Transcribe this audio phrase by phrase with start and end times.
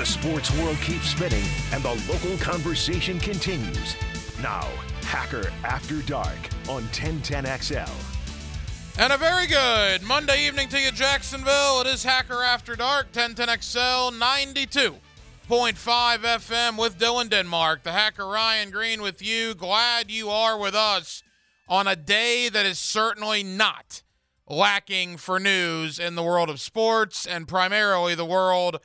[0.00, 3.96] The sports world keeps spinning and the local conversation continues.
[4.40, 4.66] Now,
[5.02, 6.38] Hacker After Dark
[6.70, 7.92] on 1010XL.
[8.98, 11.82] And a very good Monday evening to you, Jacksonville.
[11.82, 15.00] It is Hacker After Dark, 1010XL 92.5
[15.50, 17.82] FM with Dylan Denmark.
[17.82, 19.52] The Hacker Ryan Green with you.
[19.52, 21.22] Glad you are with us
[21.68, 24.02] on a day that is certainly not
[24.48, 28.80] lacking for news in the world of sports and primarily the world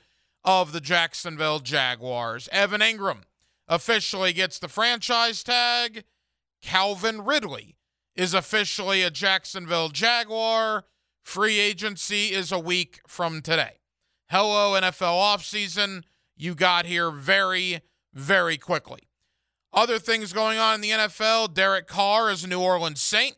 [0.45, 2.47] of the Jacksonville Jaguars.
[2.51, 3.23] Evan Engram
[3.67, 6.03] officially gets the franchise tag.
[6.61, 7.75] Calvin Ridley
[8.15, 10.85] is officially a Jacksonville Jaguar.
[11.23, 13.79] Free agency is a week from today.
[14.29, 16.03] Hello, NFL offseason.
[16.37, 17.81] You got here very,
[18.13, 19.09] very quickly.
[19.73, 23.35] Other things going on in the NFL Derek Carr is a New Orleans Saint.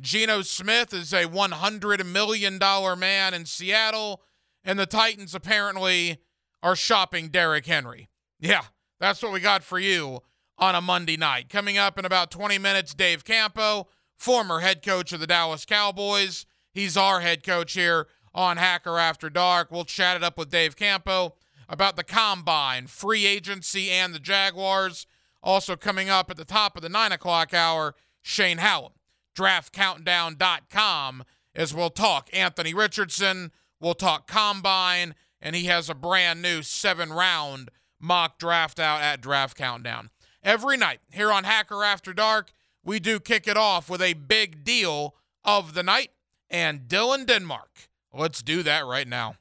[0.00, 2.58] Geno Smith is a $100 million
[2.98, 4.22] man in Seattle.
[4.64, 6.18] And the Titans apparently
[6.64, 8.08] are shopping Derrick Henry.
[8.40, 8.62] Yeah,
[8.98, 10.20] that's what we got for you
[10.56, 11.50] on a Monday night.
[11.50, 16.46] Coming up in about 20 minutes, Dave Campo, former head coach of the Dallas Cowboys.
[16.72, 19.70] He's our head coach here on Hacker After Dark.
[19.70, 21.34] We'll chat it up with Dave Campo
[21.68, 25.06] about the combine, free agency, and the Jaguars.
[25.42, 28.92] Also coming up at the top of the 9 o'clock hour, Shane Hallam,
[29.36, 36.62] draftcountdown.com, as we'll talk Anthony Richardson, we'll talk combine, and he has a brand new
[36.62, 40.10] seven round mock draft out at Draft Countdown.
[40.42, 44.64] Every night here on Hacker After Dark, we do kick it off with a big
[44.64, 46.10] deal of the night.
[46.50, 49.36] And Dylan Denmark, let's do that right now.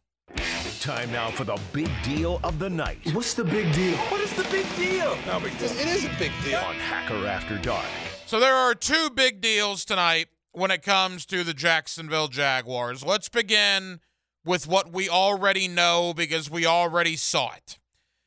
[0.80, 3.96] Time now for the big deal of the night What's the big deal?
[3.96, 5.18] What is the big deal?
[5.26, 5.72] No big deal.
[5.72, 6.60] It is a big deal.
[6.60, 7.86] on Hacker After Dark.
[8.26, 13.04] So there are two big deals tonight when it comes to the Jacksonville Jaguars.
[13.06, 14.02] Let's begin
[14.46, 17.78] with what we already know because we already saw it.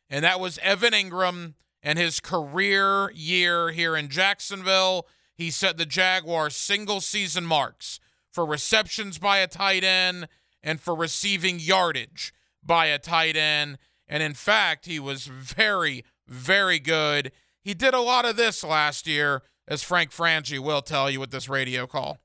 [0.09, 5.07] And that was Evan Engram and his career year here in Jacksonville.
[5.35, 8.01] He set the Jaguars single season marks
[8.33, 10.29] for receptions by a tight end
[10.63, 12.33] and for receiving yardage
[12.63, 13.79] by a tight end.
[14.09, 17.33] And in fact, he was very, very good.
[17.61, 21.33] He did a lot of this last year, as Frank Frangie will tell you with
[21.33, 22.19] this radio call.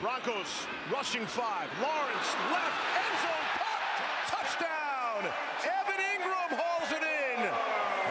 [0.00, 1.68] Broncos rushing five.
[1.80, 3.80] Lawrence left end zone pop
[4.28, 5.32] touchdown.
[5.64, 7.40] Evan Engram hauls it in,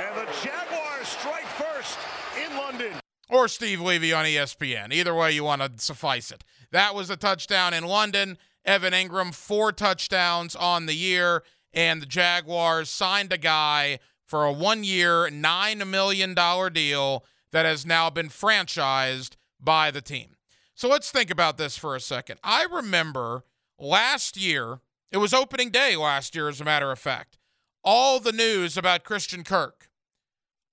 [0.02, 1.98] and the Jaguars strike first
[2.38, 2.94] in London.
[3.30, 4.94] or Steve Levy on ESPN.
[4.94, 6.44] Either way you want to suffice it.
[6.72, 8.38] That was a touchdown in London.
[8.64, 14.52] Evan Engram, four touchdowns on the year, and the Jaguars signed a guy for a
[14.52, 16.36] one year, $9 million
[16.74, 20.36] deal that has now been franchised by the team.
[20.76, 22.40] So let's think about this for a second.
[22.44, 23.46] I remember
[23.80, 24.82] last year,
[25.12, 27.38] it was opening day last year, as a matter of fact,
[27.84, 29.87] all the news about Christian Kirk,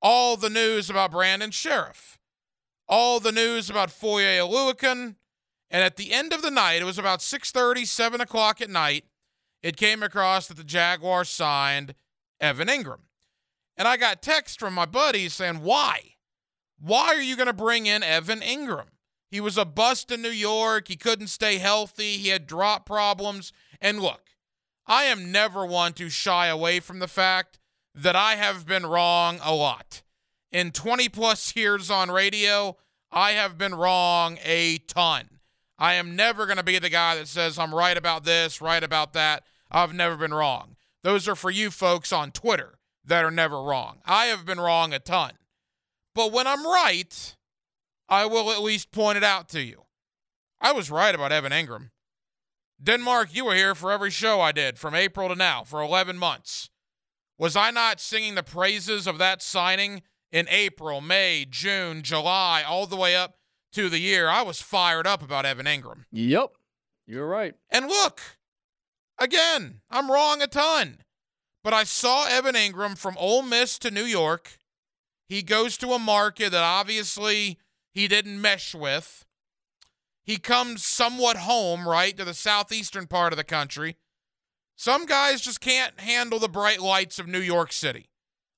[0.05, 2.15] all the news about Brandon Scherff
[2.89, 5.17] all the news about Foye Oluokun.
[5.71, 9.05] And at the end of the night, it was about 6.30, 7 o'clock at night,
[9.63, 11.95] it came across that the Jaguars signed
[12.41, 13.01] Evan Engram.
[13.77, 16.01] And I got text from my buddies saying, why?
[16.79, 18.89] Why are you going to bring in Evan Engram?
[19.31, 20.87] He was a bust in New York.
[20.87, 22.19] He couldn't stay healthy.
[22.19, 23.53] He had drop problems.
[23.81, 24.29] And look,
[24.87, 27.59] I am never one to shy away from the fact
[27.95, 30.03] that I have been wrong a lot
[30.55, 32.77] in 20 plus years on radio,
[33.11, 35.41] I have been wrong a ton.
[35.77, 38.83] I am never going to be the guy that says I'm right about this, right
[38.83, 39.43] about that.
[39.69, 40.77] I've never been wrong.
[41.03, 43.99] Those are for you folks on Twitter that are never wrong.
[44.07, 45.33] I have been wrong a ton.
[46.15, 47.35] But when I'm right,
[48.09, 49.83] I will at least point it out to you.
[50.61, 51.91] I was right about Evan Engram.
[52.81, 56.17] Denmark, you were here for every show I did from April to now for 11
[56.17, 56.71] months.
[57.39, 62.87] Was I not singing the praises of that signing in April, May, June, July, all
[62.87, 63.39] the way up
[63.73, 64.29] to the year?
[64.29, 66.05] I was fired up about Evan Engram.
[66.13, 66.53] Yep.
[67.07, 67.55] You're right.
[67.71, 68.21] And look,
[69.19, 70.99] again, I'm wrong a ton.
[71.63, 74.59] But I saw Evan Engram from Ole Miss to New York.
[75.27, 77.59] He goes to a market that obviously
[77.91, 79.25] he didn't mesh with.
[80.23, 83.97] He comes somewhat home, right, to the southeastern part of the country.
[84.77, 88.11] Some guys just can't handle the bright lights of New York City.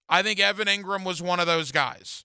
[0.08, 2.24] I think Evan Engram was one of those guys.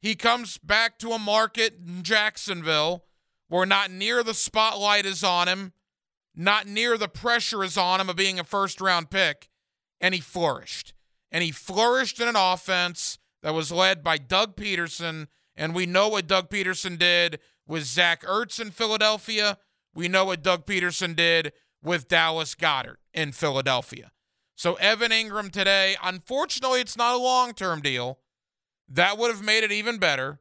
[0.00, 3.04] He comes back to a market in Jacksonville
[3.48, 5.72] where not near the spotlight is on him,
[6.34, 9.48] not near the pressure is on him of being a first round pick,
[10.00, 10.92] and he flourished.
[11.30, 15.28] And he flourished in an offense that was led by Doug Pederson.
[15.56, 19.58] And we know what Doug Pederson did with Zach Ertz in Philadelphia.
[19.94, 21.52] We know what Doug Pederson did
[21.82, 24.12] with Dallas Goedert in Philadelphia.
[24.54, 28.18] So Evan Engram today, unfortunately, it's not a long term deal.
[28.88, 30.40] That would have made it even better.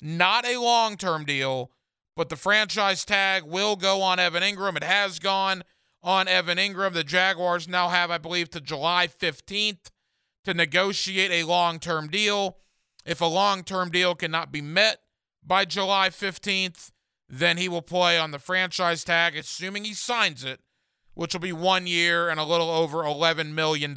[0.00, 1.70] Not a long term deal,
[2.16, 4.76] but the franchise tag will go on Evan Engram.
[4.76, 5.62] It has gone
[6.02, 6.92] on Evan Engram.
[6.92, 9.90] The Jaguars now have, I believe, to July 15th
[10.44, 12.56] to negotiate a long term deal.
[13.04, 14.98] If a long term deal cannot be met
[15.44, 16.90] by July 15th,
[17.28, 20.60] then he will play on the franchise tag, assuming he signs it,
[21.14, 23.94] which will be one year and a little over $11 million.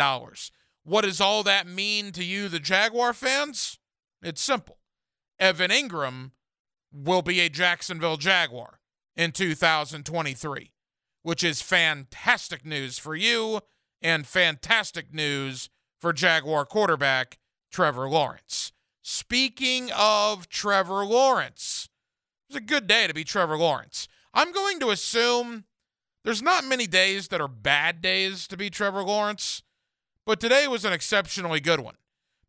[0.84, 3.80] What does all that mean to you, the Jaguar fans?
[4.22, 4.78] It's simple.
[5.40, 6.32] Evan Engram
[6.94, 8.80] will be a Jacksonville Jaguar
[9.16, 10.72] in 2023,
[11.24, 13.62] which is fantastic news for you
[14.02, 15.70] and fantastic news
[16.00, 17.40] for Jaguar quarterback
[17.72, 18.72] Trevor Lawrence.
[19.02, 21.90] Speaking of Trevor Lawrence,
[22.50, 24.08] it's a good day to be Trevor Lawrence.
[24.34, 25.66] I'm going to assume
[26.26, 29.62] there's not many days that are bad days to be Trevor Lawrence,
[30.26, 31.96] but today was an exceptionally good one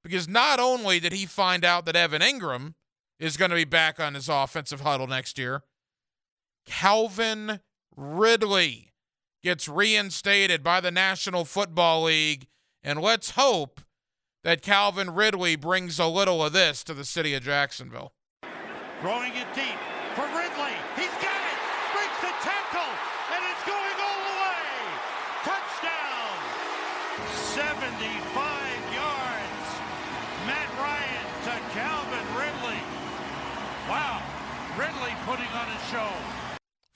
[0.02, 2.72] because not only did he find out that Evan Engram
[3.20, 5.62] is going to be back on his offensive huddle next year,
[6.64, 7.60] Calvin
[7.94, 8.92] Ridley
[9.42, 12.46] gets reinstated by the National Football League,
[12.82, 13.82] and let's hope
[14.42, 18.14] that Calvin Ridley brings a little of this to the city of Jacksonville.
[19.02, 19.76] Throwing it deep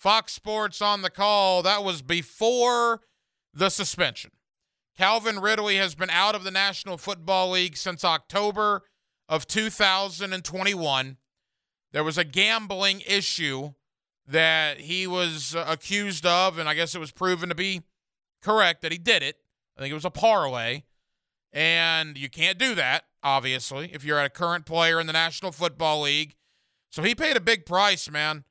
[0.00, 1.62] Fox Sports on the call.
[1.62, 3.02] That was before
[3.52, 4.31] the suspension.
[4.97, 8.82] Calvin Ridley has been out of the National Football League since October
[9.29, 11.19] of 2021.
[11.93, 13.75] There was a gambling issue
[14.26, 17.82] that he was uh, accused of, and I guess it was proven to be
[18.41, 19.37] correct that he did it.
[19.76, 20.85] I think it was a parlay.
[21.53, 26.03] And you can't do that, obviously, if you're a current player in the National Football
[26.03, 26.37] League.
[26.91, 28.44] So he paid a big price, man.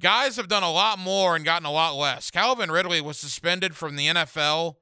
[0.00, 2.30] Guys have done a lot more and gotten a lot less.
[2.30, 4.76] Calvin Ridley was suspended from the NFL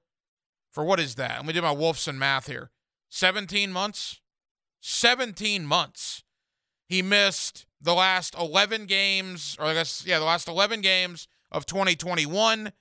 [0.70, 1.36] for what is that?
[1.38, 2.70] Let me do my Wolfson math here.
[3.10, 4.20] 17 months?
[4.80, 6.22] 17 months.
[6.86, 11.66] He missed the last 11 games, or I guess, yeah, the last 11 games of
[11.66, 12.72] 2021,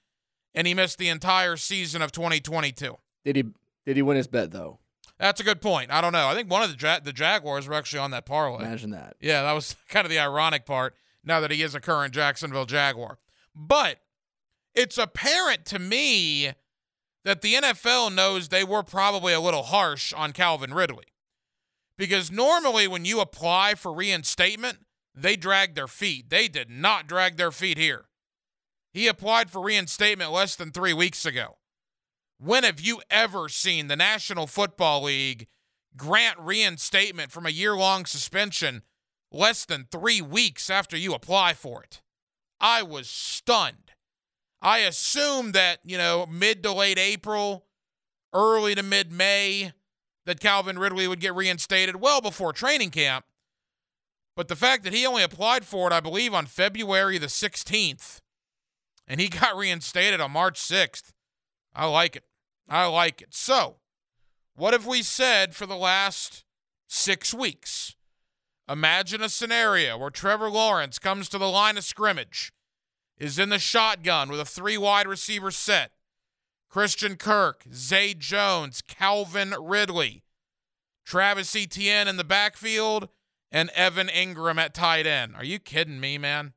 [0.54, 2.98] and he missed the entire season of 2022.
[3.25, 3.44] Did he
[3.86, 4.80] did he win his bet though?
[5.18, 5.92] That's a good point.
[5.92, 6.28] I don't know.
[6.28, 8.63] I think one of the ja- the Jaguars were actually on that parlay.
[8.66, 9.16] Imagine that.
[9.19, 10.95] Yeah, that was kind of the ironic part
[11.27, 13.19] now that he is a current Jacksonville Jaguar.
[13.53, 14.00] But
[14.74, 16.53] it's apparent to me
[17.25, 21.07] that the NFL knows they were probably a little harsh on Calvin Ridley.
[21.97, 24.79] Because normally when you apply for reinstatement,
[25.13, 26.29] they drag their feet.
[26.29, 28.06] They did not drag their feet here.
[28.94, 31.57] He applied for reinstatement less than three weeks ago.
[32.39, 35.47] When have you ever seen the National Football League
[35.95, 38.83] grant reinstatement from a year long suspension
[39.31, 42.01] less than three weeks after you apply for it?
[42.59, 43.91] I was stunned.
[44.62, 47.65] I assumed that, you know, mid to late April,
[48.33, 49.74] early to mid May,
[50.25, 53.25] that Calvin Ridley would get reinstated well before training camp.
[54.35, 58.21] But the fact that he only applied for it, I believe, on February the 16th,
[59.07, 61.12] and he got reinstated on March 6th,
[61.75, 62.24] I like it.
[62.69, 63.33] I like it.
[63.33, 63.77] So,
[64.56, 66.43] what have we said for the last
[66.88, 67.96] six weeks?
[68.69, 72.51] Imagine a scenario where Trevor Lawrence comes to the line of scrimmage,
[73.17, 75.91] is in the shotgun with a three wide receiver set.
[76.69, 80.24] Christian Kirk, Zay Jones, Calvin Ridley,
[81.05, 83.07] Travis Etienne in the backfield,
[83.50, 85.36] and Evan Engram at tight end.
[85.36, 86.53] Are you kidding me, man?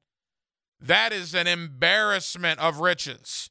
[0.81, 3.51] That is an embarrassment of riches.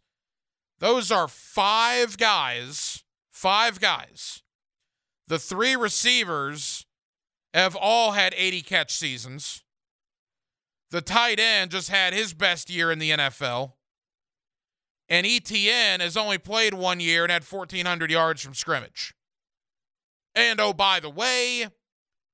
[0.79, 4.43] Those are five guys, five guys.
[5.27, 6.85] The three receivers
[7.53, 9.63] have all had 80 catch seasons.
[10.91, 13.73] The tight end just had his best year in the NFL.
[15.07, 19.13] And Etienne has only played one year and had 1,400 yards from scrimmage.
[20.35, 21.67] And oh, by the way,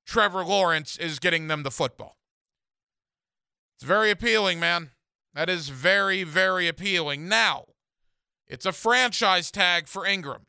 [0.05, 2.17] Trevor Lawrence is getting them the football.
[3.77, 4.91] It's very appealing, man.
[5.33, 7.27] That is very, very appealing.
[7.27, 7.65] Now,
[8.47, 10.45] it's a franchise tag for Engram.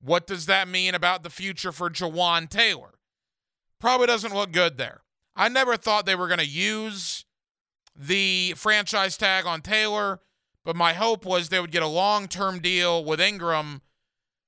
[0.00, 2.97] What does that mean about the future for Jawaan Taylor?
[3.80, 5.02] Probably doesn't look good there.
[5.36, 7.24] I never thought they were going to use
[7.94, 10.20] the franchise tag on Taylor,
[10.64, 13.80] but my hope was they would get a long term deal with Engram.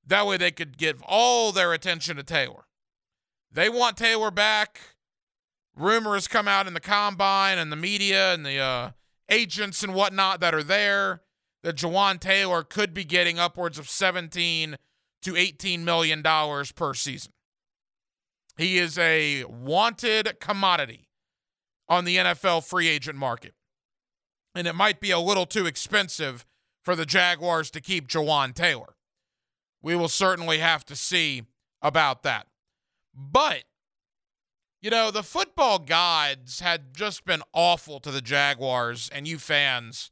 [0.06, 2.64] That way they could give all their attention to Taylor.
[3.52, 4.80] They want Taylor back.
[5.76, 8.90] Rumors come out in the combine and the media and the uh,
[9.28, 11.22] agents and whatnot that are there
[11.62, 14.76] that Jawaan Taylor could be getting upwards of 17
[15.22, 17.32] to 18 million dollars per season.
[18.61, 21.09] He is a wanted commodity
[21.88, 23.55] on the NFL free agent market.
[24.55, 26.45] And it might be a little too expensive
[26.83, 28.97] for the Jaguars to keep Jawaan Taylor.
[29.81, 31.45] We will certainly have to see
[31.81, 32.49] about that.
[33.14, 33.64] But,
[34.83, 40.11] you know, the football gods had just been awful to the Jaguars and you fans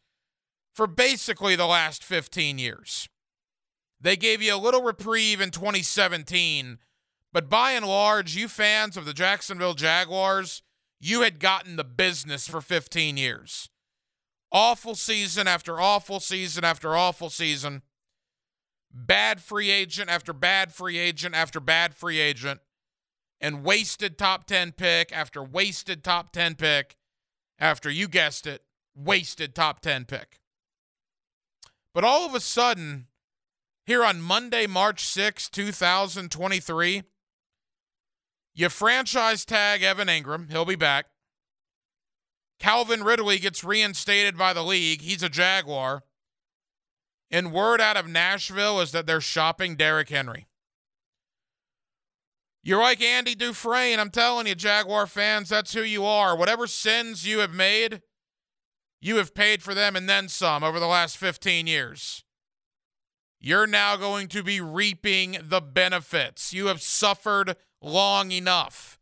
[0.75, 3.11] for basically the last 15 years.
[4.01, 6.79] They gave you a little reprieve in 2017,
[7.33, 10.63] but by and large, you fans of the Jacksonville Jaguars,
[11.01, 13.69] you had gotten the business for 15 years.
[14.51, 17.83] Awful season after awful season after awful season.
[18.91, 22.61] Bad free agent after bad free agent after bad free agent.
[23.41, 26.97] And wasted top 10 pick after wasted top 10 pick
[27.59, 28.63] after, you guessed it,
[28.97, 30.41] wasted top 10 pick.
[31.95, 33.07] But all of a sudden,
[33.87, 37.03] here on Monday, March 6, 2023,
[38.59, 40.51] you franchise tag Evan Engram.
[40.51, 41.07] He'll be back.
[42.59, 45.01] Calvin Ridley gets reinstated by the league.
[45.01, 46.03] He's a Jaguar.
[47.31, 50.49] And word out of Nashville is that they're shopping Derrick Henry.
[52.65, 54.01] You're like Andy Dufresne.
[54.01, 56.37] I'm telling you, Jaguar fans, that's who you are.
[56.37, 58.03] Whatever sins you have made,
[59.01, 62.25] you have paid for them and then some over the last 15 years.
[63.41, 66.53] You're now going to be reaping the benefits.
[66.53, 68.99] You have suffered long enough.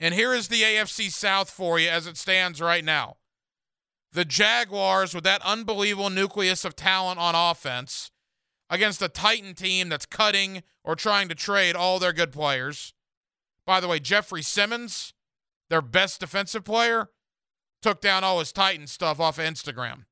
[0.00, 3.16] And here is the AFC South for you as it stands right now.
[4.12, 8.10] The Jaguars, with that unbelievable nucleus of talent on offense,
[8.68, 12.94] against a Titan team that's cutting or trying to trade all their good players.
[13.66, 15.14] By the way, Jeffrey Simmons,
[15.70, 17.10] their best defensive player,
[17.80, 20.04] took down all his Titan stuff off of Instagram.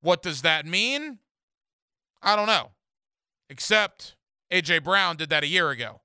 [0.00, 1.18] What does that mean?
[2.22, 2.70] I don't know.
[3.48, 4.16] Except
[4.50, 4.78] A.J.
[4.80, 6.00] Brown did that a year ago,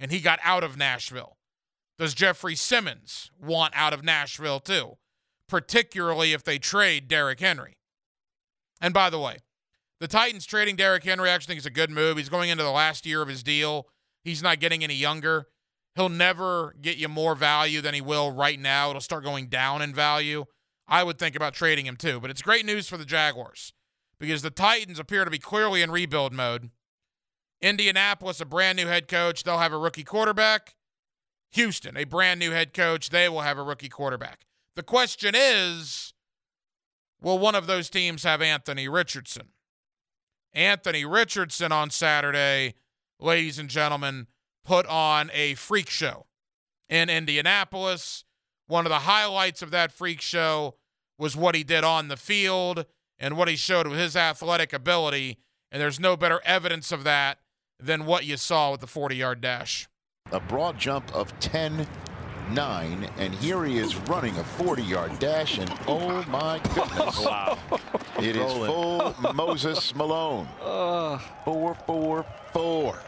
[0.00, 1.36] and he got out of Nashville.
[1.98, 4.96] Does Jeffrey Simmons want out of Nashville too?
[5.46, 7.76] Particularly if they trade Derrick Henry.
[8.80, 9.38] And by the way,
[10.00, 12.16] the Titans trading Derrick Henry I actually think is a good move.
[12.16, 13.86] He's going into the last year of his deal.
[14.24, 15.46] He's not getting any younger.
[15.94, 18.88] He'll never get you more value than he will right now.
[18.88, 20.46] It'll start going down in value.
[20.88, 22.18] I would think about trading him too.
[22.18, 23.74] But it's great news for the Jaguars
[24.18, 26.70] because the Titans appear to be clearly in rebuild mode.
[27.62, 29.44] Indianapolis, a brand new head coach.
[29.44, 30.74] They'll have a rookie quarterback.
[31.52, 34.46] Houston, a brand new head coach, they will have a rookie quarterback.
[34.76, 36.14] The question is
[37.20, 39.48] will one of those teams have Anthony Richardson?
[40.52, 42.74] Anthony Richardson on Saturday,
[43.18, 44.26] ladies and gentlemen,
[44.64, 46.26] put on a freak show
[46.88, 48.24] in Indianapolis.
[48.66, 50.76] One of the highlights of that freak show
[51.18, 52.86] was what he did on the field
[53.18, 55.38] and what he showed with his athletic ability.
[55.70, 57.38] And there's no better evidence of that
[57.82, 59.88] than what you saw with the 40 yard dash.
[60.32, 61.86] A broad jump of 10
[62.52, 67.24] 9 and here he is running a 40 yard dash and oh my goodness.
[67.24, 67.58] Wow.
[68.18, 70.48] It is full moses malone.
[70.60, 72.98] Uh, 444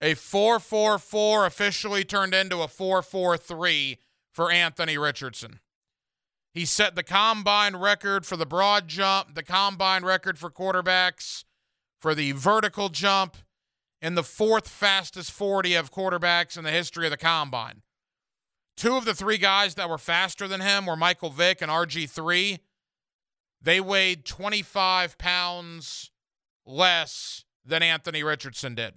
[0.00, 3.98] a 444 officially turned into a 443
[4.32, 5.60] for anthony richardson.
[6.52, 11.44] He set the combine record for the broad jump the combine record for quarterbacks
[12.00, 13.36] for the vertical jump
[14.00, 17.82] in the fourth fastest 40 of quarterbacks in the history of the combine.
[18.76, 22.60] Two of the three guys that were faster than him were Michael Vick and RG3.
[23.60, 26.12] They weighed 25 pounds
[26.64, 28.94] less than Anthony Richardson did.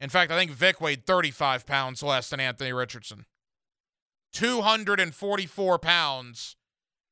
[0.00, 3.26] In fact, I think Vick weighed 35 pounds less than Anthony Richardson.
[4.32, 6.56] 244 pounds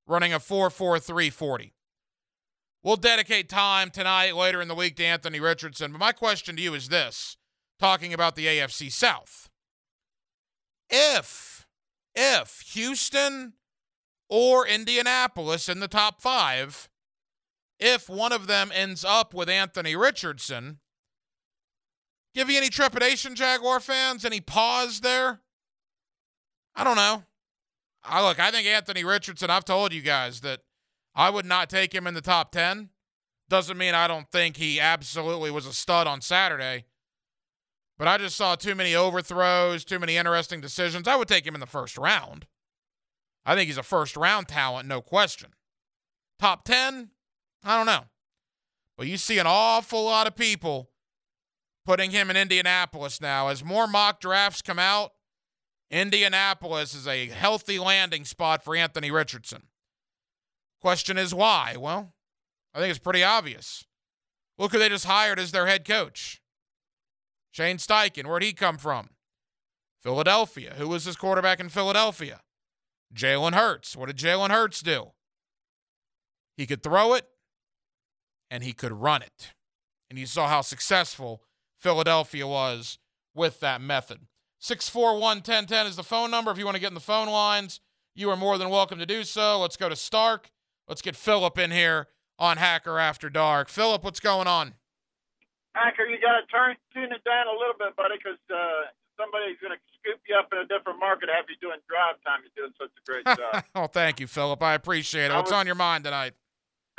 [0.08, 1.74] running a 4.43 40.
[2.82, 5.92] We'll dedicate time tonight, later in the week, to Anthony Richardson.
[5.92, 7.36] But my question to you is this
[7.78, 9.50] talking about the AFC South.
[10.88, 11.66] If,
[12.14, 13.54] if Houston
[14.28, 16.88] or Indianapolis in the top five,
[17.78, 20.78] if one of them ends up with Anthony Richardson,
[22.34, 24.24] give you any trepidation, Jaguar fans?
[24.24, 25.40] Any pause there?
[26.74, 27.24] I don't know.
[28.02, 30.60] I look, I think Anthony Richardson, I've told you guys that
[31.14, 32.90] I would not take him in the top 10.
[33.48, 36.84] Doesn't mean I don't think he absolutely was a stud on Saturday.
[37.98, 41.06] But I just saw too many overthrows, too many interesting decisions.
[41.06, 42.46] I would take him in the first round.
[43.44, 45.50] I think he's a first round talent, no question.
[46.38, 47.10] Top 10?
[47.64, 48.04] I don't know.
[48.96, 50.90] But you see an awful lot of people
[51.84, 53.48] putting him in Indianapolis now.
[53.48, 55.12] As more mock drafts come out,
[55.90, 59.64] Indianapolis is a healthy landing spot for Anthony Richardson.
[60.80, 61.76] Question is why?
[61.78, 62.14] Well,
[62.74, 63.84] I think it's pretty obvious.
[64.58, 66.40] Look who they just hired as their head coach.
[67.50, 68.26] Shane Steichen.
[68.26, 69.10] Where'd he come from?
[70.02, 70.74] Philadelphia.
[70.76, 72.40] Who was his quarterback in Philadelphia?
[73.14, 73.96] Jalen Hurts.
[73.96, 75.12] What did Jalen Hurts do?
[76.56, 77.26] He could throw it
[78.50, 79.52] and he could run it.
[80.08, 81.42] And you saw how successful
[81.78, 82.98] Philadelphia was
[83.34, 84.20] with that method.
[84.58, 86.50] 641 1010 is the phone number.
[86.50, 87.80] If you want to get in the phone lines,
[88.14, 89.60] you are more than welcome to do so.
[89.60, 90.50] Let's go to Starke.
[90.90, 93.70] Let's get Philip in here on Hacker After Dark.
[93.70, 94.74] Philip, what's going on?
[95.70, 99.54] Hacker, you got to turn tune it down a little bit, buddy, because uh, somebody's
[99.62, 102.42] going to scoop you up in a different market Have you're doing drive time.
[102.42, 103.62] You're doing such a great job.
[103.78, 104.58] oh, thank you, Philip.
[104.66, 105.38] I appreciate it.
[105.38, 106.34] What's was, on your mind tonight?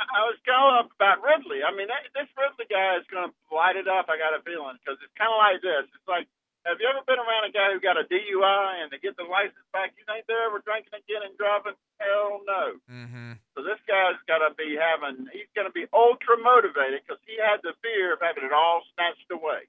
[0.00, 1.60] I was calling up about Ridley.
[1.60, 4.08] I mean, that, this Ridley guy is going to light it up.
[4.08, 5.84] I got a feeling because it's kind of like this.
[5.92, 6.32] It's like
[6.62, 9.26] have you ever been around a guy who got a DUI and they get the
[9.26, 9.98] license back?
[9.98, 11.74] You think they're ever drinking again and driving?
[11.98, 12.64] Hell no.
[12.86, 13.42] Mm-hmm.
[13.58, 17.34] So this guy's got to be having, he's going to be ultra motivated because he
[17.34, 19.66] had the fear of having it all snatched away.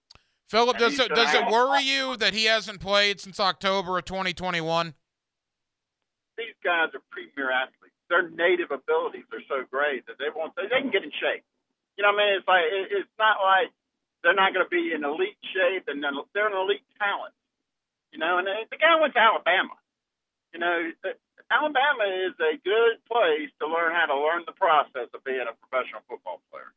[0.53, 4.93] Philip, does it, does it worry you that he hasn't played since October of 2021?
[6.37, 7.97] These guys are premier athletes.
[8.09, 11.41] Their native abilities are so great that they won't, they, they can get in shape.
[11.97, 12.33] You know what I mean?
[12.37, 13.73] It's like, it, it's not like,
[14.23, 17.35] they're not going to be in elite shape, and they're an elite talent.
[18.15, 19.75] You know, and the guy went to Alabama.
[20.55, 20.91] You know,
[21.51, 25.53] Alabama is a good place to learn how to learn the process of being a
[25.67, 26.71] professional football player.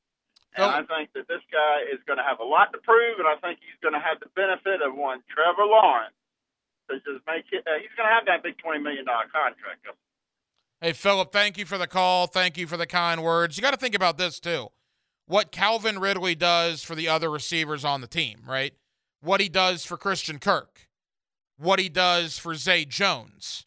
[0.56, 0.72] And oh.
[0.72, 3.36] I think that this guy is going to have a lot to prove, and I
[3.38, 6.16] think he's going to have the benefit of one Trevor Lawrence
[6.88, 7.62] to just make it.
[7.68, 9.84] Uh, he's going to have that big twenty million dollar contract.
[10.80, 12.26] Hey, Philip, thank you for the call.
[12.26, 13.56] Thank you for the kind words.
[13.56, 14.72] You got to think about this too
[15.26, 18.74] what Calvin Ridley does for the other receivers on the team, right?
[19.20, 20.88] What he does for Christian Kirk,
[21.58, 23.66] what he does for Zay Jones,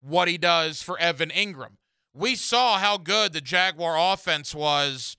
[0.00, 1.76] what he does for Evan Engram.
[2.14, 5.16] We saw how good the Jaguar offense was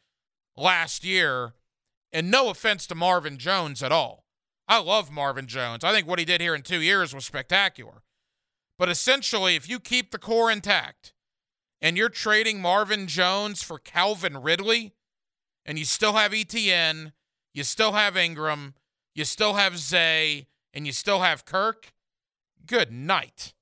[0.55, 1.53] last year,
[2.11, 4.23] and no offense to Marvin Jones at all.
[4.67, 5.83] I love Marvin Jones.
[5.83, 8.03] I think what he did here in two years was spectacular.
[8.77, 11.13] But essentially, if you keep the core intact
[11.81, 14.93] and you're trading Marvin Jones for Calvin Ridley,
[15.65, 17.13] and you still have Etienne,
[17.53, 18.73] you still have Engram,
[19.15, 21.93] you still have Zay, and you still have Kirk,
[22.65, 23.53] good night.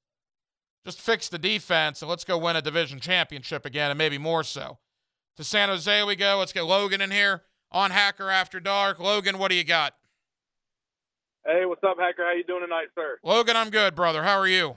[0.85, 4.43] Just fix the defense and let's go win a division championship again, and maybe more
[4.43, 4.79] so.
[5.37, 6.37] To San Jose we go.
[6.39, 8.99] Let's get Logan in here on Hacker After Dark.
[8.99, 9.93] Logan, what do you got?
[11.45, 12.23] Hey, what's up, Hacker?
[12.23, 13.17] How you doing tonight, sir?
[13.23, 14.21] Logan, I'm good, brother.
[14.23, 14.75] How are you?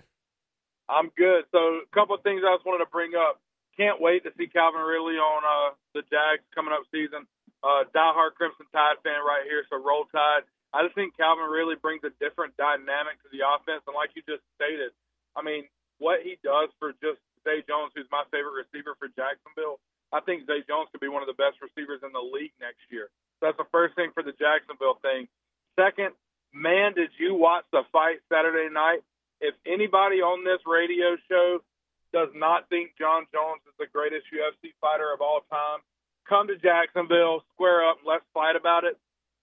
[0.88, 1.44] I'm good.
[1.52, 3.40] So, a couple of things I just wanted to bring up
[3.76, 7.26] can't wait to see Calvin Ridley on uh, the Jags coming up season.
[7.64, 10.44] Uh, diehard Crimson Tide fan right here, so roll Tide.
[10.74, 14.26] I just think Calvin really brings a different dynamic to the offense, and like you
[14.26, 14.90] just stated,
[15.32, 15.70] I mean,
[16.02, 19.78] what he does for just Zay Jones, who's my favorite receiver for Jacksonville,
[20.10, 22.82] I think Zay Jones could be one of the best receivers in the league next
[22.90, 23.08] year.
[23.38, 25.30] So that's the first thing for the Jacksonville thing.
[25.78, 26.14] Second,
[26.52, 29.02] man, did you watch the fight Saturday night?
[29.40, 31.62] If anybody on this radio show
[32.14, 35.82] does not think Jon Jones is the greatest UFC fighter of all time,
[36.30, 38.94] come to Jacksonville, square up, let's fight about it.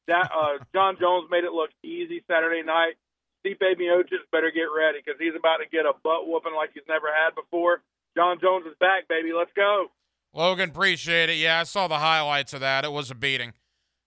[0.08, 2.96] That uh, Jon Jones made it look easy Saturday night.
[3.44, 6.88] Stipe Miocic better get ready because he's about to get a butt whooping like he's
[6.88, 7.84] never had before.
[8.16, 9.36] Jon Jones is back, baby.
[9.36, 9.88] Let's go.
[10.34, 11.38] Logan, appreciate it.
[11.38, 12.86] Yeah, I saw the highlights of that.
[12.86, 13.54] It was a beating.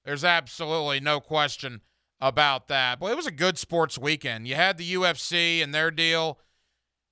[0.05, 1.83] There's absolutely no question
[2.21, 3.01] about that.
[3.01, 4.49] But it was a good sports weekend.
[4.49, 6.39] You had the UFC and their deal.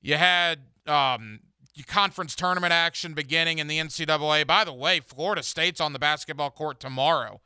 [0.01, 1.41] You had um,
[1.87, 4.47] conference tournament action beginning in the NCAA.
[4.47, 7.41] By the way, Florida State's on the basketball court tomorrow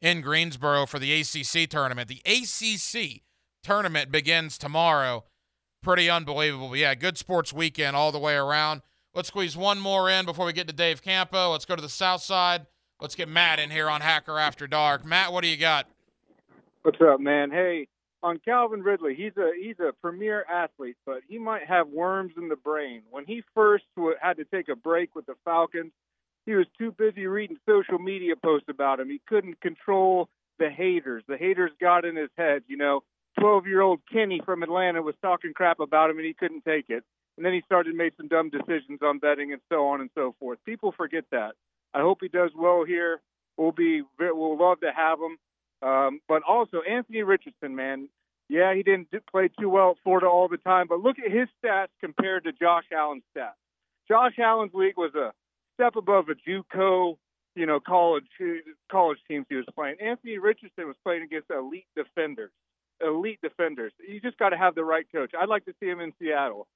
[0.00, 2.08] in Greensboro for the ACC tournament.
[2.08, 3.22] The ACC
[3.62, 5.24] tournament begins tomorrow.
[5.82, 6.68] Pretty unbelievable.
[6.68, 8.82] But yeah, good sports weekend all the way around.
[9.14, 11.50] Let's squeeze one more in before we get to Dave Campo.
[11.50, 12.66] Let's go to the south side.
[13.00, 15.04] Let's get Matt in here on Hacker After Dark.
[15.04, 15.86] Matt, what do you got?
[16.82, 17.50] What's up, man?
[17.50, 17.88] Hey,
[18.22, 22.48] on Calvin Ridley, he's a he's a premier athlete, but he might have worms in
[22.48, 23.02] the brain.
[23.10, 23.84] When he first
[24.20, 25.92] had to take a break with the Falcons,
[26.46, 29.08] he was too busy reading social media posts about him.
[29.08, 30.28] He couldn't control
[30.58, 31.24] the haters.
[31.28, 32.62] The haters got in his head.
[32.66, 33.02] You know,
[33.38, 37.04] 12-year-old Kenny from Atlanta was talking crap about him, and he couldn't take it.
[37.36, 40.34] And then he started make some dumb decisions on betting and so on and so
[40.38, 40.58] forth.
[40.66, 41.52] People forget that.
[41.94, 43.20] I hope he does well here.
[43.56, 45.38] We'll be we'll love to have him.
[45.82, 48.08] Um, but also Anthony Richardson, man.
[48.48, 51.48] Yeah, he didn't play too well at Florida all the time, but look at his
[51.62, 53.52] stats compared to Josh Allen's stats.
[54.08, 55.32] Josh Allen's league was a
[55.74, 57.16] step above a JUCO,
[57.54, 58.24] you know, college
[58.90, 59.96] college teams he was playing.
[60.00, 62.50] Anthony Richardson was playing against elite defenders,
[63.00, 63.92] elite defenders.
[64.06, 65.30] You just got to have the right coach.
[65.38, 66.66] I'd like to see him in Seattle,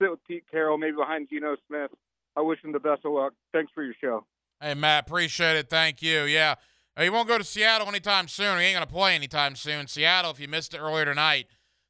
[0.00, 1.90] sit with Pete Carroll, maybe behind Geno Smith.
[2.36, 3.32] I wish him the best of luck.
[3.52, 4.24] Thanks for your show.
[4.60, 5.68] Hey, Matt, appreciate it.
[5.68, 6.22] Thank you.
[6.22, 6.54] Yeah.
[6.98, 8.58] He won't go to Seattle anytime soon.
[8.58, 9.88] He ain't going to play anytime soon.
[9.88, 11.46] Seattle, if you missed it earlier tonight,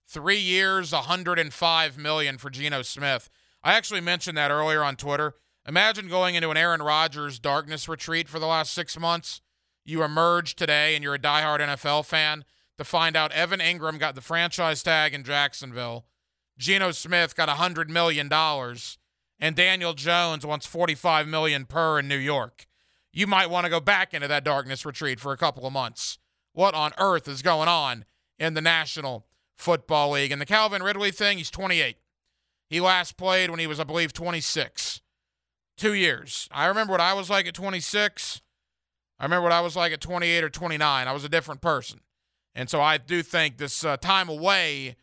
[0.08, 3.28] three years, 105 million for Geno Smith.
[3.62, 5.34] I actually mentioned that earlier on Twitter.
[5.66, 9.40] Imagine going into an Aaron Rodgers darkness retreat for the last six months.
[9.84, 12.44] You emerge today and you're a diehard NFL fan
[12.78, 16.06] to find out Evan Engram got the franchise tag in Jacksonville.
[16.58, 18.30] Geno Smith got $100 million
[19.40, 22.66] and Daniel Jones wants 45 million per in New York.
[23.14, 26.18] You might want to go back into that darkness retreat for a couple of months.
[26.52, 28.04] What on earth is going on
[28.38, 29.24] in the National
[29.56, 30.32] Football League?
[30.32, 31.96] And the Calvin Ridley thing, he's 28.
[32.68, 35.00] He last played when he was, I believe, 26
[35.76, 36.48] two years.
[36.52, 38.40] I remember what I was like at 26.
[39.18, 41.08] I remember what I was like at 28 or 29.
[41.08, 42.00] I was a different person.
[42.54, 44.96] And so I do think this uh, time away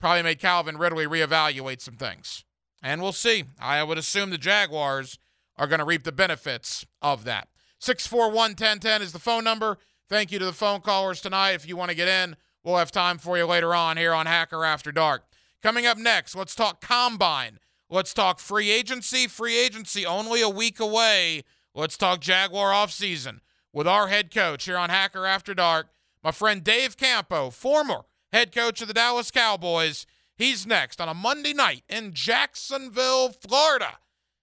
[0.00, 2.44] probably made Calvin Ridley reevaluate some things.
[2.82, 3.44] And we'll see.
[3.60, 5.18] I would assume the Jaguars
[5.56, 7.48] are going to reap the benefits of that.
[7.78, 9.78] 641 1010 is the phone number.
[10.08, 11.52] Thank you to the phone callers tonight.
[11.52, 14.26] If you want to get in, we'll have time for you later on here on
[14.26, 15.24] Hacker After Dark.
[15.62, 17.58] Coming up next, let's talk combine.
[17.90, 19.26] Let's talk free agency.
[19.26, 21.42] Free agency only a week away.
[21.74, 23.40] Let's talk Jaguar offseason
[23.72, 25.88] with our head coach here on Hacker After Dark,
[26.24, 30.06] my friend Dave Campo, former head coach of the Dallas Cowboys.
[30.34, 33.98] He's next on a Monday night in Jacksonville, Florida.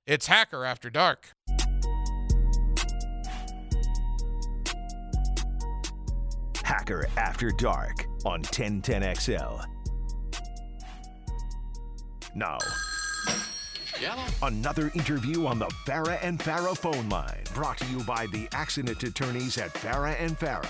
[0.06, 1.34] It's Hacker After Dark.
[6.74, 9.64] Hacker After Dark on 1010XL.
[12.34, 12.58] Now,
[14.42, 19.04] Another interview on the Farah and Farah phone line, brought to you by the accident
[19.04, 20.68] attorneys at Farah and Farah.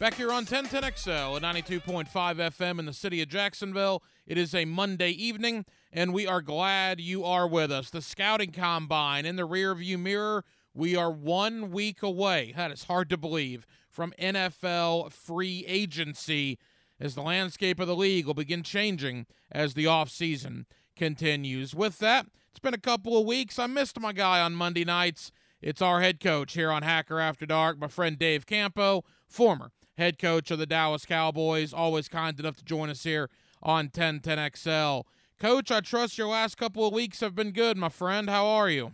[0.00, 4.02] Back here on 1010XL at 92.5 FM in the city of Jacksonville.
[4.26, 7.90] It is a Monday evening, and we are glad you are with us.
[7.90, 10.42] The scouting combine in the rearview mirror.
[10.72, 12.54] We are one week away.
[12.56, 16.58] That is hard to believe from NFL free agency
[16.98, 21.74] as the landscape of the league will begin changing as the offseason continues.
[21.74, 23.58] With that, it's been a couple of weeks.
[23.58, 25.32] I missed my guy on Monday nights.
[25.62, 30.18] It's our head coach here on Hacker After Dark, my friend Dave Campo, former head
[30.18, 33.28] coach of the Dallas Cowboys, always kind enough to join us here
[33.62, 35.04] on 1010XL.
[35.38, 38.28] Coach, I trust your last couple of weeks have been good, my friend.
[38.28, 38.92] How are you?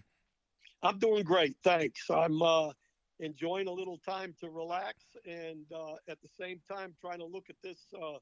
[0.82, 2.08] I'm doing great, thanks.
[2.10, 2.70] I'm uh,
[3.20, 7.44] enjoying a little time to relax and uh, at the same time trying to look
[7.48, 8.18] at this uh,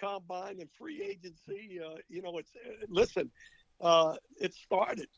[0.00, 1.80] combine and free agency.
[1.84, 3.30] Uh, you know, it's uh, listen,
[3.80, 5.08] uh, it started.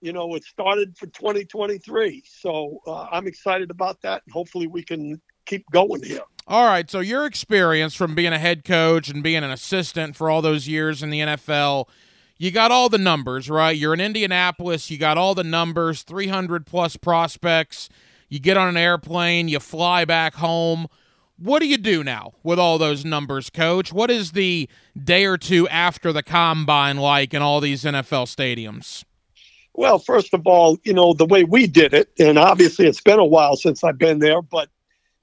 [0.00, 2.24] You know, it started for 2023.
[2.26, 6.22] So uh, I'm excited about that, and hopefully we can keep going here.
[6.48, 6.90] All right.
[6.90, 10.66] So your experience from being a head coach and being an assistant for all those
[10.66, 11.88] years in the NFL.
[12.36, 13.76] You got all the numbers, right?
[13.76, 14.90] You're in Indianapolis.
[14.90, 17.88] You got all the numbers, 300 plus prospects.
[18.32, 20.88] You get on an airplane, you fly back home
[21.42, 23.92] what do you do now with all those numbers, coach?
[23.92, 24.68] What is the
[25.02, 29.04] day or two after the combine like in all these NFL stadiums?
[29.74, 33.18] Well, first of all, you know, the way we did it, and obviously it's been
[33.18, 34.68] a while since I've been there, but,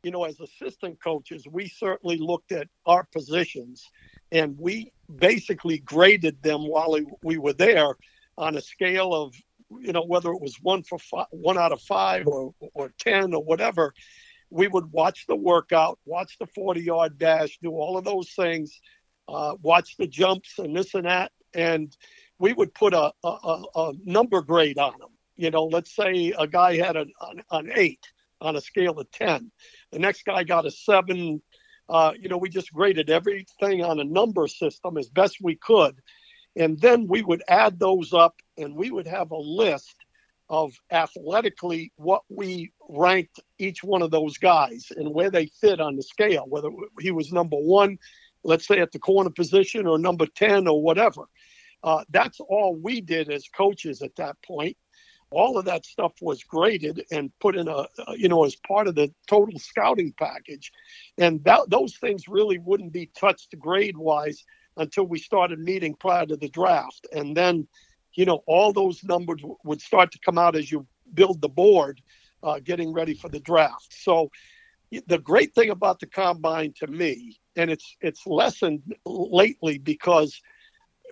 [0.03, 3.87] you know, as assistant coaches, we certainly looked at our positions
[4.31, 7.93] and we basically graded them while we were there
[8.37, 9.35] on a scale of,
[9.81, 13.33] you know, whether it was one for five, one out of five or, or 10
[13.33, 13.93] or whatever
[14.49, 18.79] we would watch the workout, watch the 40 yard dash, do all of those things,
[19.27, 21.31] uh, watch the jumps and this and that.
[21.53, 21.95] And
[22.39, 25.09] we would put a, a, a number grade on them.
[25.35, 28.05] You know, let's say a guy had an, an, an eight
[28.41, 29.51] on a scale of 10.
[29.91, 31.41] The next guy got a seven.
[31.87, 35.95] Uh, you know, we just graded everything on a number system as best we could.
[36.55, 39.95] And then we would add those up and we would have a list
[40.49, 45.95] of athletically what we ranked each one of those guys and where they fit on
[45.95, 47.99] the scale, whether he was number one,
[48.43, 51.23] let's say at the corner position, or number 10 or whatever.
[51.83, 54.75] Uh, that's all we did as coaches at that point.
[55.31, 57.85] All of that stuff was graded and put in a,
[58.17, 60.71] you know, as part of the total scouting package.
[61.19, 64.43] And that, those things really wouldn't be touched grade wise
[64.79, 67.05] until we started meeting prior to the draft.
[67.13, 67.67] And then
[68.13, 71.49] you know, all those numbers w- would start to come out as you build the
[71.49, 72.01] board,
[72.43, 73.93] uh, getting ready for the draft.
[73.93, 74.29] So,
[75.07, 80.41] the great thing about the combine to me, and it's it's lessened lately because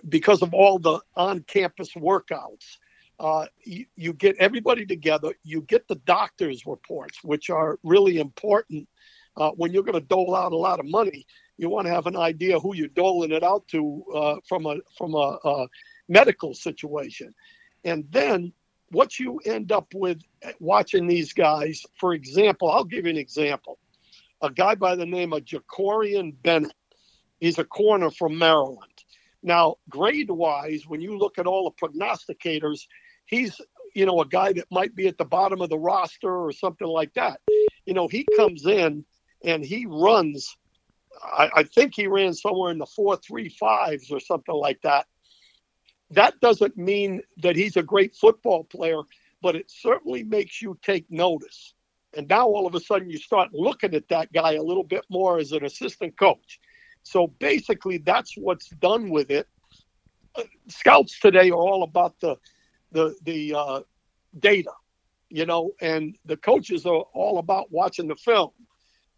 [0.08, 2.76] because of all the on-campus workouts.
[3.20, 5.34] Uh, you, you, get everybody together.
[5.42, 8.88] You get the doctors' reports, which are really important
[9.36, 11.26] uh, when you're going to dole out a lot of money.
[11.58, 14.76] You want to have an idea who you're doling it out to uh, from a
[14.96, 15.66] from a, a
[16.08, 17.34] medical situation.
[17.84, 18.52] And then
[18.90, 20.20] what you end up with
[20.60, 23.78] watching these guys, for example, I'll give you an example.
[24.40, 26.72] A guy by the name of Jakorian Bennett.
[27.40, 29.04] He's a corner from Maryland.
[29.42, 32.86] Now, grade wise, when you look at all the prognosticators,
[33.26, 33.60] he's
[33.94, 36.86] you know a guy that might be at the bottom of the roster or something
[36.86, 37.40] like that.
[37.84, 39.04] You know, he comes in
[39.44, 40.56] and he runs.
[41.22, 45.06] I, I think he ran somewhere in the four three fives or something like that.
[46.10, 49.00] That doesn't mean that he's a great football player,
[49.42, 51.74] but it certainly makes you take notice.
[52.16, 55.04] And now all of a sudden you start looking at that guy a little bit
[55.10, 56.58] more as an assistant coach.
[57.02, 59.46] So basically, that's what's done with it.
[60.34, 62.36] Uh, scouts today are all about the
[62.92, 63.80] the the uh,
[64.38, 64.72] data,
[65.28, 68.50] you know, and the coaches are all about watching the film.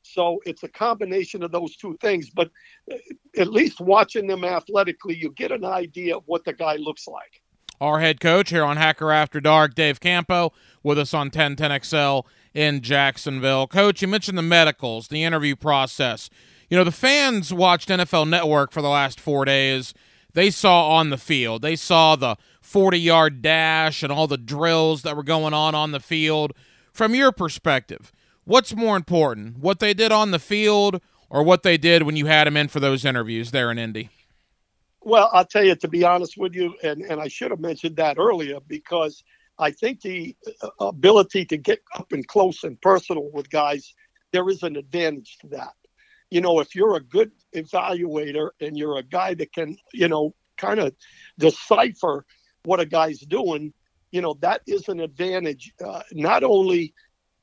[0.02, 2.30] So it's a combination of those two things.
[2.30, 2.50] But
[2.90, 2.96] uh,
[3.36, 7.42] at least watching them athletically, you get an idea of what the guy looks like.
[7.80, 12.82] Our head coach here on Hacker After Dark, Dave Campo, with us on 1010XL in
[12.82, 13.66] Jacksonville.
[13.66, 16.28] Coach, you mentioned the medicals, the interview process.
[16.68, 19.94] You know, the fans watched NFL Network for the last four days.
[20.34, 25.02] They saw on the field, they saw the 40 yard dash and all the drills
[25.02, 26.52] that were going on on the field.
[26.92, 28.12] From your perspective,
[28.50, 32.26] what's more important, what they did on the field or what they did when you
[32.26, 34.10] had them in for those interviews there in Indy?
[35.02, 37.96] Well, I'll tell you, to be honest with you, and, and I should have mentioned
[37.96, 39.22] that earlier because
[39.58, 43.94] I think the uh, ability to get up and close and personal with guys,
[44.32, 45.74] there is an advantage to that.
[46.30, 50.34] You know, if you're a good evaluator and you're a guy that can, you know,
[50.58, 50.92] kind of
[51.38, 52.26] decipher
[52.64, 53.72] what a guy's doing,
[54.10, 55.72] you know, that is an advantage.
[55.82, 56.92] Uh, not only,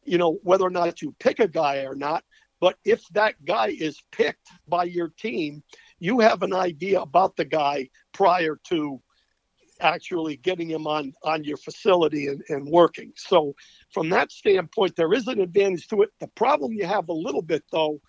[0.07, 2.23] you know, whether or not you pick a guy or not,
[2.59, 5.63] but if that guy is picked by your team,
[5.99, 9.01] you have an idea about the guy prior to
[9.79, 13.13] actually getting him on on your facility and, and working.
[13.15, 13.53] So
[13.93, 16.09] from that standpoint, there is an advantage to it.
[16.19, 18.01] The problem you have a little bit though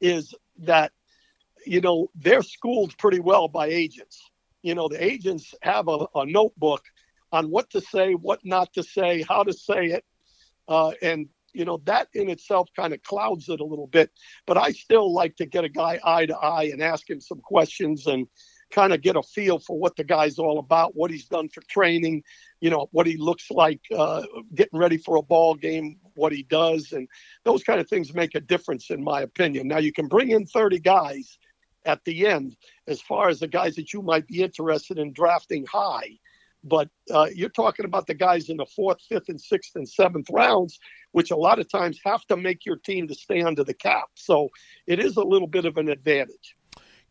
[0.00, 0.92] is that
[1.66, 4.30] you know they're schooled pretty well by agents
[4.62, 6.84] you know, the agents have a, a notebook
[7.32, 10.04] on what to say, what not to say, how to say it.
[10.68, 14.10] Uh, and, you know, that in itself kind of clouds it a little bit.
[14.46, 17.40] But I still like to get a guy eye to eye and ask him some
[17.40, 18.26] questions and
[18.70, 21.62] kind of get a feel for what the guy's all about, what he's done for
[21.68, 22.22] training,
[22.60, 24.22] you know, what he looks like uh,
[24.54, 26.92] getting ready for a ball game, what he does.
[26.92, 27.08] And
[27.44, 29.68] those kind of things make a difference, in my opinion.
[29.68, 31.38] Now, you can bring in 30 guys
[31.84, 35.64] at the end as far as the guys that you might be interested in drafting
[35.66, 36.18] high.
[36.62, 40.28] But uh, you're talking about the guys in the fourth, fifth, and sixth and seventh
[40.30, 40.78] rounds,
[41.12, 44.08] which a lot of times have to make your team to stay under the cap.
[44.14, 44.50] So
[44.86, 46.56] it is a little bit of an advantage.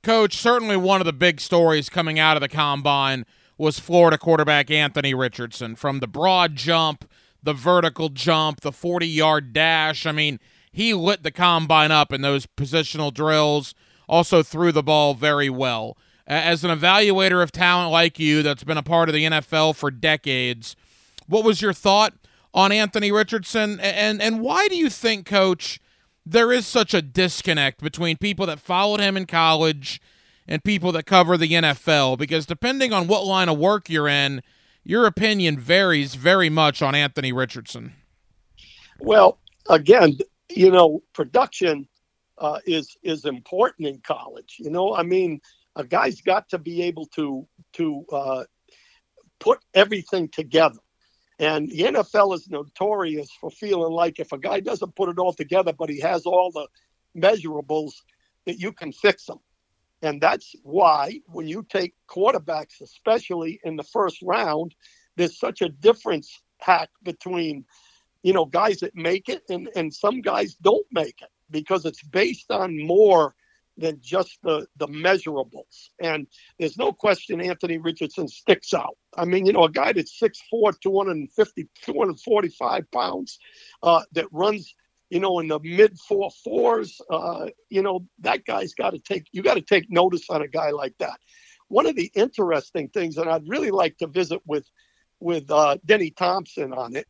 [0.03, 3.25] Coach, certainly one of the big stories coming out of the combine
[3.57, 5.75] was Florida quarterback Anthony Richardson.
[5.75, 7.09] From the broad jump,
[7.41, 10.05] the vertical jump, the 40 yard dash.
[10.05, 10.39] I mean,
[10.71, 13.73] he lit the combine up in those positional drills
[14.09, 15.95] also threw the ball very well.
[16.29, 19.89] As an evaluator of talent like you that's been a part of the NFL for
[19.89, 20.75] decades,
[21.27, 22.13] what was your thought
[22.53, 25.79] on Anthony Richardson and and why do you think coach
[26.25, 29.99] there is such a disconnect between people that followed him in college
[30.47, 34.41] and people that cover the NFL because depending on what line of work you're in,
[34.83, 37.93] your opinion varies very much on Anthony Richardson.
[38.99, 39.39] Well,
[39.69, 40.17] again,
[40.49, 41.87] you know, production
[42.39, 44.57] uh, is is important in college.
[44.59, 45.41] You know, I mean,
[45.75, 48.43] a guy's got to be able to to uh,
[49.39, 50.79] put everything together.
[51.39, 55.33] And the NFL is notorious for feeling like if a guy doesn't put it all
[55.33, 56.67] together, but he has all the
[57.17, 57.93] measurables,
[58.45, 59.39] that you can fix them.
[60.01, 64.75] And that's why when you take quarterbacks, especially in the first round,
[65.17, 67.65] there's such a difference hack between,
[68.23, 72.03] you know, guys that make it and, and some guys don't make it because it's
[72.03, 73.35] based on more
[73.79, 75.89] than just the the measurables.
[76.01, 76.27] And
[76.59, 78.97] there's no question Anthony Richardson sticks out.
[79.15, 83.39] I mean, you know, a guy that's 6'4", 250, 245 pounds,
[83.81, 84.75] uh, that runs,
[85.09, 89.25] you know, in the mid four fours, uh, you know, that guy's got to take,
[89.31, 91.19] you got to take notice on a guy like that.
[91.69, 94.67] One of the interesting things, and I'd really like to visit with,
[95.19, 97.07] with uh, Denny Thompson on it,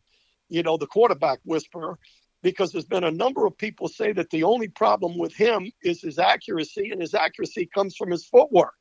[0.50, 1.98] you know, the quarterback whisperer,
[2.42, 6.02] because there's been a number of people say that the only problem with him is
[6.02, 8.74] his accuracy, and his accuracy comes from his footwork.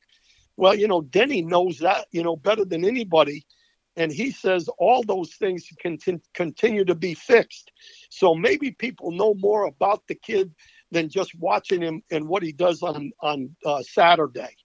[0.57, 3.45] Well, you know, Denny knows that, you know, better than anybody.
[3.95, 7.71] And he says all those things can t- continue to be fixed.
[8.09, 10.53] So maybe people know more about the kid
[10.91, 14.55] than just watching him and what he does on, on uh, Saturday.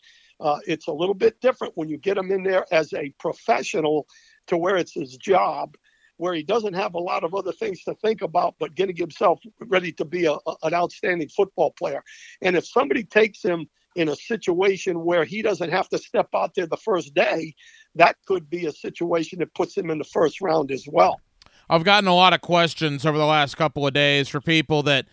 [0.40, 4.06] Uh, it's a little bit different when you get him in there as a professional
[4.46, 5.76] to where it's his job
[6.16, 9.40] where he doesn't have a lot of other things to think about, but getting himself
[9.60, 12.02] ready to be a, a, an outstanding football player.
[12.42, 16.54] And if somebody takes him in a situation where he doesn't have to step out
[16.54, 17.54] there the first day,
[17.94, 21.20] that could be a situation that puts him in the first round as well.
[21.68, 25.06] I've gotten a lot of questions over the last couple of days for people that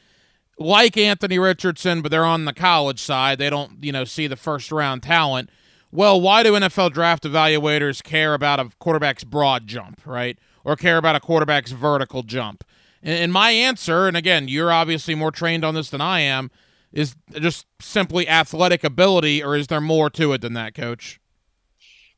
[0.57, 3.37] like Anthony Richardson, but they're on the college side.
[3.37, 5.49] They don't, you know, see the first round talent.
[5.91, 10.37] Well, why do NFL draft evaluators care about a quarterback's broad jump, right?
[10.63, 12.63] Or care about a quarterback's vertical jump?
[13.03, 16.51] And my answer, and again, you're obviously more trained on this than I am,
[16.91, 21.19] is just simply athletic ability, or is there more to it than that, coach?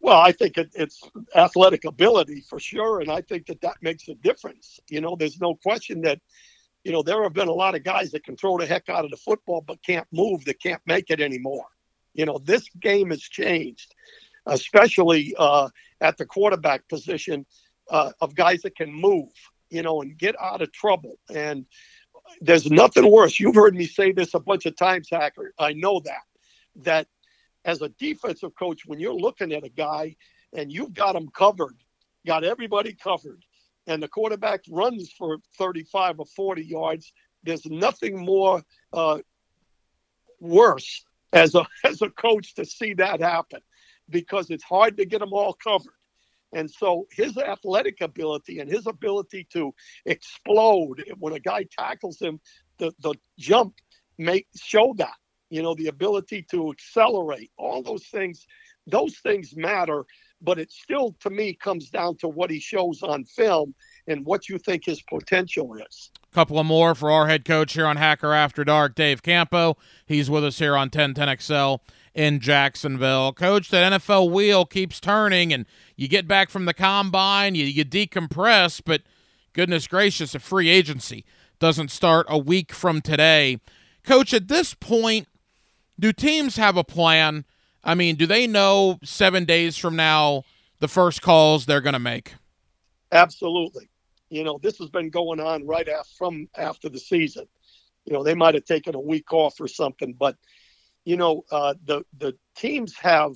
[0.02, 1.02] Well, I think it, it's
[1.36, 4.80] athletic ability for sure, and I think that that makes a difference.
[4.90, 6.20] You know, there's no question that,
[6.84, 9.06] you know, there have been a lot of guys that can throw the heck out
[9.06, 11.68] of the football but can't move, that can't make it anymore.
[12.14, 13.96] You know, this game has changed,
[14.48, 15.70] especially uh,
[16.02, 17.46] at the quarterback position
[17.90, 19.30] uh, of guys that can move,
[19.70, 21.20] you know, and get out of trouble.
[21.34, 21.66] And
[22.42, 23.40] there's nothing worse.
[23.40, 25.54] You've heard me say this a bunch of times, Hacker.
[25.60, 26.24] I know that.
[26.78, 27.08] That
[27.66, 30.16] as a defensive coach, when you're looking at a guy
[30.54, 31.76] and you've got him covered,
[32.26, 33.44] got everybody covered,
[33.88, 37.12] and the quarterback runs for 35 or 40 yards,
[37.44, 39.20] there's nothing more uh,
[40.40, 43.62] worse as a as a coach to see that happen
[44.10, 45.94] because it's hard to get them all covered.
[46.54, 49.74] And so his athletic ability and his ability to
[50.06, 52.40] explode when a guy tackles him,
[52.78, 53.76] the, the jump
[54.56, 55.16] show that
[55.54, 58.48] you know, the ability to accelerate, all those things,
[58.88, 60.04] those things matter.
[60.42, 63.76] But it still, to me, comes down to what he shows on film
[64.08, 66.12] and what you think his potential is.
[66.34, 69.78] Couple of more for our head coach here on Hacker After Dark, Dave Campo.
[70.08, 71.80] He's with us here on 1010XL
[72.14, 73.34] in Jacksonville.
[73.34, 77.84] Coach, that NFL wheel keeps turning, and you get back from the combine, you, you
[77.84, 79.02] decompress, but
[79.54, 81.26] goodness gracious, a free agency
[81.60, 83.60] doesn't start a week from today.
[84.04, 85.28] Coach, at this point,
[86.00, 87.46] do teams have a plan?
[87.84, 90.44] I mean, do they know seven days from now
[90.80, 92.34] the first calls they're going to make?
[93.12, 93.90] Absolutely.
[94.30, 97.46] You know, this has been going on right from after the season.
[98.06, 100.36] You know, they might have taken a week off or something, but
[101.06, 103.34] you know, uh, the the teams have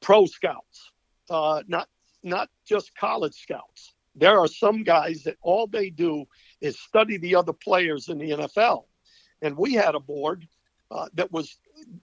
[0.00, 0.92] pro scouts,
[1.30, 1.88] uh, not
[2.22, 3.94] not just college scouts.
[4.14, 6.26] There are some guys that all they do
[6.60, 8.84] is study the other players in the NFL,
[9.42, 10.46] and we had a board
[10.90, 11.56] uh, that was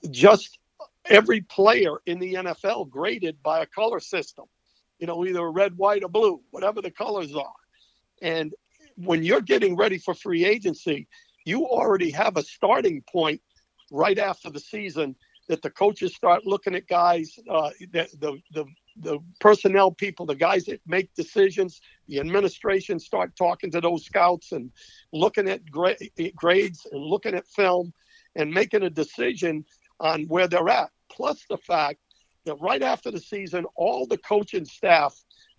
[0.10, 0.58] just
[1.06, 4.46] every player in the NFL graded by a color system,
[5.00, 7.54] you know, either red, white, or blue, whatever the colors are.
[8.22, 8.54] And
[8.98, 11.08] when you're getting ready for free agency,
[11.46, 13.42] you already have a starting point
[13.91, 15.15] right after the season
[15.47, 18.65] that the coaches start looking at guys, uh, the, the, the,
[18.97, 24.54] the personnel people, the guys that make decisions, the administration start talking to those scouts
[24.54, 24.71] and
[25.12, 25.97] looking at gra-
[26.36, 27.93] grades and looking at film
[28.36, 29.65] and making a decision
[29.99, 30.89] on where they're at.
[31.12, 31.99] Plus the fact
[32.45, 35.15] that right after the season, all the coaching staff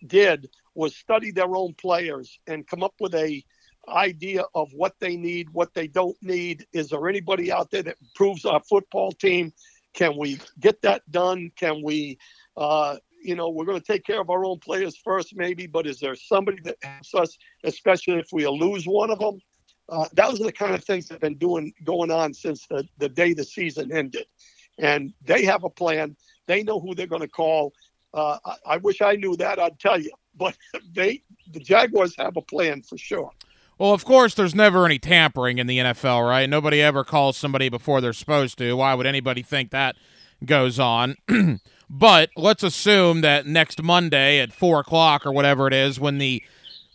[0.07, 3.43] did was study their own players and come up with a
[3.89, 6.65] idea of what they need, what they don't need.
[6.73, 9.53] Is there anybody out there that improves our football team?
[9.93, 11.51] Can we get that done?
[11.55, 12.17] Can we,
[12.57, 15.85] uh, you know, we're going to take care of our own players first, maybe, but
[15.85, 19.39] is there somebody that helps us, especially if we lose one of them?
[19.89, 22.87] Uh, those are the kind of things that have been doing going on since the,
[22.97, 24.25] the day the season ended.
[24.79, 26.15] And they have a plan.
[26.47, 27.73] They know who they're going to call.
[28.13, 29.59] Uh, I, I wish I knew that.
[29.59, 30.57] I'd tell you, but
[30.93, 33.31] they the Jaguars have a plan for sure.
[33.77, 36.49] Well, of course, there's never any tampering in the NFL, right?
[36.49, 38.73] Nobody ever calls somebody before they're supposed to.
[38.73, 39.95] Why would anybody think that
[40.45, 41.15] goes on?
[41.89, 46.43] but let's assume that next Monday at four o'clock or whatever it is, when the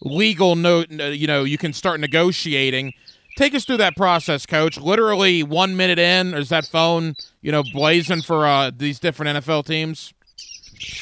[0.01, 2.95] legal note, you know, you can start negotiating.
[3.37, 4.79] Take us through that process, Coach.
[4.79, 9.67] Literally one minute in, is that phone, you know, blazing for uh, these different NFL
[9.67, 10.13] teams?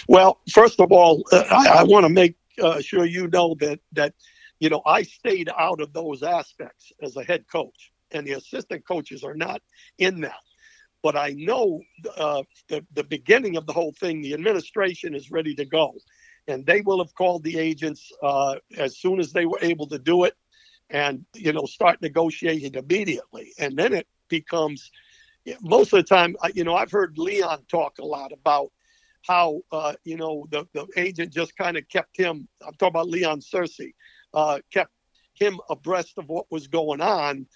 [0.09, 3.81] Well, first of all, uh, I, I want to make uh, sure you know that
[3.93, 4.15] that
[4.61, 8.87] you know I stayed out of those aspects as a head coach, and the assistant
[8.87, 9.63] coaches are not
[9.99, 10.41] in that.
[11.03, 11.83] But I know
[12.17, 14.23] uh, the the beginning of the whole thing.
[14.23, 15.95] The administration is ready to go
[16.49, 19.99] and they will have called the agents uh, as soon as they were able to
[19.99, 20.35] do it
[20.91, 24.91] and you know start negotiating immediately and then it becomes
[25.61, 28.71] most of the time you know i've heard leon talk a lot about
[29.23, 33.09] how uh, you know the, the agent just kind of kept him i'm talking about
[33.09, 33.95] leon searcy
[34.37, 34.93] uh, kept
[35.35, 37.47] him abreast of what was going on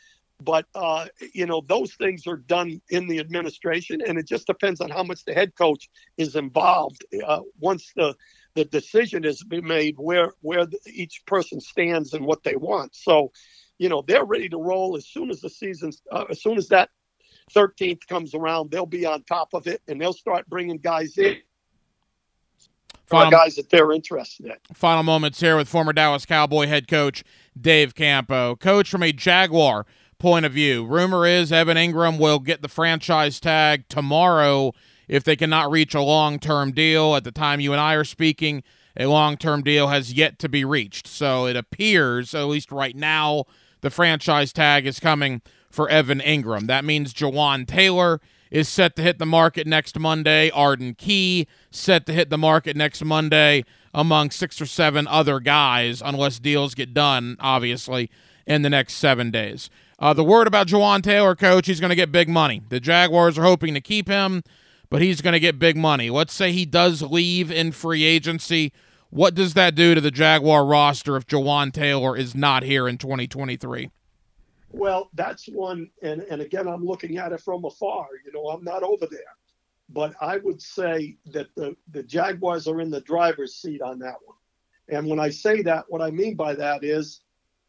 [0.42, 4.80] but uh, you know those things are done in the administration and it just depends
[4.80, 8.14] on how much the head coach is involved uh, once the
[8.54, 12.94] the decision been made where where each person stands and what they want.
[12.94, 13.32] So,
[13.78, 16.68] you know, they're ready to roll as soon as the season, uh, as soon as
[16.68, 16.90] that
[17.54, 21.36] 13th comes around, they'll be on top of it and they'll start bringing guys in.
[23.10, 24.56] Final, guys that they're interested in.
[24.72, 27.24] Final moments here with former Dallas Cowboy head coach
[27.60, 28.56] Dave Campo.
[28.56, 29.84] Coach, from a Jaguar
[30.18, 34.72] point of view, rumor is Evan Engram will get the franchise tag tomorrow
[35.08, 37.16] if they cannot reach a long term deal.
[37.16, 38.62] At the time you and I are speaking,
[38.96, 41.06] a long term deal has yet to be reached.
[41.06, 43.44] So it appears, at least right now,
[43.80, 46.66] the franchise tag is coming for Evan Engram.
[46.66, 48.20] That means Jawaan Taylor
[48.50, 50.50] is set to hit the market next Monday.
[50.50, 56.02] Arden Key set to hit the market next Monday, among six or seven other guys,
[56.04, 58.10] unless deals get done, obviously,
[58.46, 59.70] in the next seven days.
[59.98, 62.62] Uh, the word about Jawaan Taylor, coach, he's going to get big money.
[62.68, 64.42] The Jaguars are hoping to keep him,
[64.88, 66.10] but he's going to get big money.
[66.10, 68.72] Let's say he does leave in free agency.
[69.10, 72.96] What does that do to the Jaguar roster if Jawaan Taylor is not here in
[72.96, 73.90] 2023?
[74.72, 78.06] Well, that's one, and, and again, I'm looking at it from afar.
[78.24, 79.20] You know, I'm not over there.
[79.88, 84.16] But I would say that the, the Jaguars are in the driver's seat on that
[84.24, 84.36] one.
[84.88, 87.22] And when I say that, what I mean by that is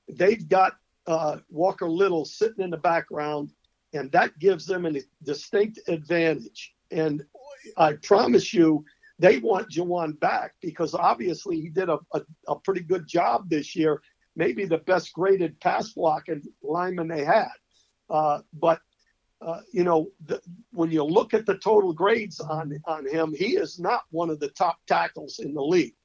[0.08, 0.74] they've got
[1.08, 3.52] uh, Walker Little sitting in the background,
[3.94, 6.74] and that gives them a distinct advantage.
[6.92, 7.24] And
[7.78, 8.86] I promise you,
[9.18, 13.76] they want Jawaan back because obviously he did a, a, a pretty good job this
[13.76, 14.02] year
[14.36, 17.52] maybe the best graded pass blocking lineman they had.
[18.10, 18.80] Uh, but
[19.42, 20.40] uh, you know, the,
[20.72, 24.40] when you look at the total grades on on him, he is not one of
[24.40, 25.96] the top tackles in the league.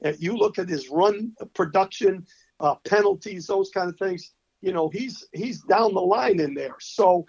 [0.00, 2.26] If you look at his run production,
[2.58, 6.76] uh, penalties, those kind of things, you know, he's he's down the line in there.
[6.80, 7.26] So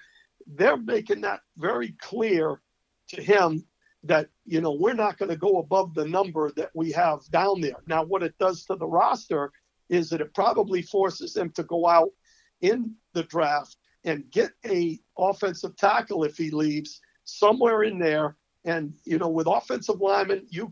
[0.48, 2.62] they're making that very clear
[3.10, 3.66] to him
[4.04, 7.62] that you know we're not going to go above the number that we have down
[7.62, 7.76] there.
[7.86, 9.52] Now, what it does to the roster
[9.92, 12.10] is that it probably forces them to go out
[12.62, 13.76] in the draft
[14.06, 18.38] and get a offensive tackle if he leaves somewhere in there.
[18.66, 20.72] And you know, with offensive linemen, you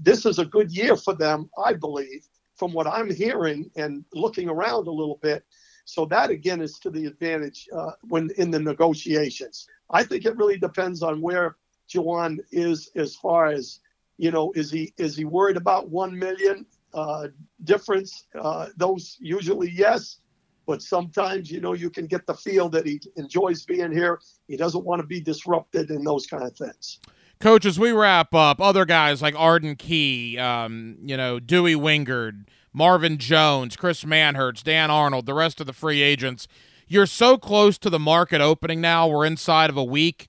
[0.00, 4.48] this is a good year for them, I believe, from what I'm hearing and looking
[4.48, 5.44] around a little bit.
[5.84, 9.66] So that again is to the advantage uh, when in the negotiations.
[9.90, 11.56] I think it really depends on where
[11.92, 13.80] Jawaan is as far as
[14.18, 14.52] you know.
[14.54, 16.66] Is he is he worried about one million?
[16.94, 17.28] Uh,
[17.64, 18.26] difference.
[18.38, 20.18] Uh, those usually yes,
[20.66, 24.20] but sometimes you know you can get the feel that he enjoys being here.
[24.48, 27.00] He doesn't want to be disrupted and those kind of things.
[27.40, 32.46] Coach, as we wrap up, other guys like Arden Key, um, you know, Dewey Wingard,
[32.72, 36.46] Marvin Jones, Chris Manhertz, Dan Arnold, the rest of the free agents.
[36.86, 39.08] You're so close to the market opening now.
[39.08, 40.28] We're inside of a week.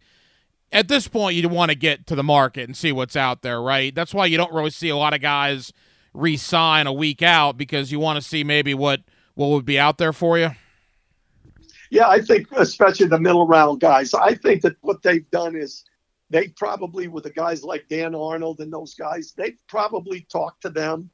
[0.71, 3.61] At this point, you want to get to the market and see what's out there,
[3.61, 3.93] right?
[3.93, 5.71] That's why you don't really see a lot of guys
[6.13, 9.01] re-sign a week out because you want to see maybe what
[9.35, 10.51] what would be out there for you?
[11.89, 14.13] Yeah, I think especially the middle round guys.
[14.13, 15.83] I think that what they've done is
[16.29, 20.69] they probably with the guys like Dan Arnold and those guys, they've probably talked to
[20.71, 21.11] them,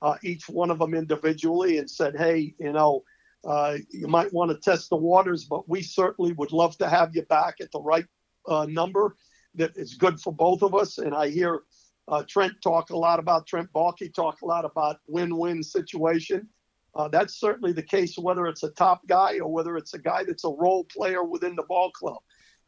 [0.00, 3.04] uh, each one of them individually, and said, "Hey, you know,
[3.44, 7.14] uh, you might want to test the waters, but we certainly would love to have
[7.14, 8.06] you back at the right
[8.48, 9.16] uh, number
[9.54, 11.64] that is good for both of us." And I hear
[12.08, 16.48] uh, Trent talked a lot about Trent Baalke talked a lot about win-win situation.
[16.94, 20.22] Uh, that's certainly the case whether it's a top guy or whether it's a guy
[20.24, 22.18] that's a role player within the ball club.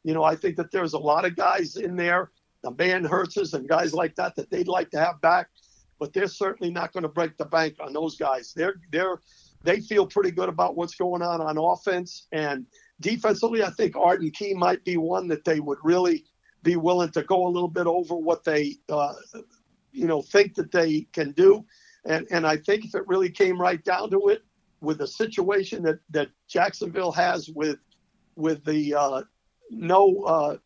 [0.04, 2.30] You know, I think that there's a lot of guys in there,
[2.62, 5.48] the Manhertzes and guys like that, that they'd like to have back,
[5.98, 8.52] but they're certainly not going to break the bank on those guys.
[8.54, 9.20] They're they're
[9.62, 12.66] they feel pretty good about what's going on on offense and
[13.00, 13.62] defensively.
[13.62, 16.24] I think Arden Key might be one that they would really
[16.66, 19.14] be willing to go a little bit over what they, uh,
[19.92, 21.64] you know, think that they can do.
[22.04, 24.42] And and I think if it really came right down to it,
[24.80, 27.78] with the situation that that Jacksonville has with
[28.34, 29.22] with the uh,
[29.70, 30.56] no uh,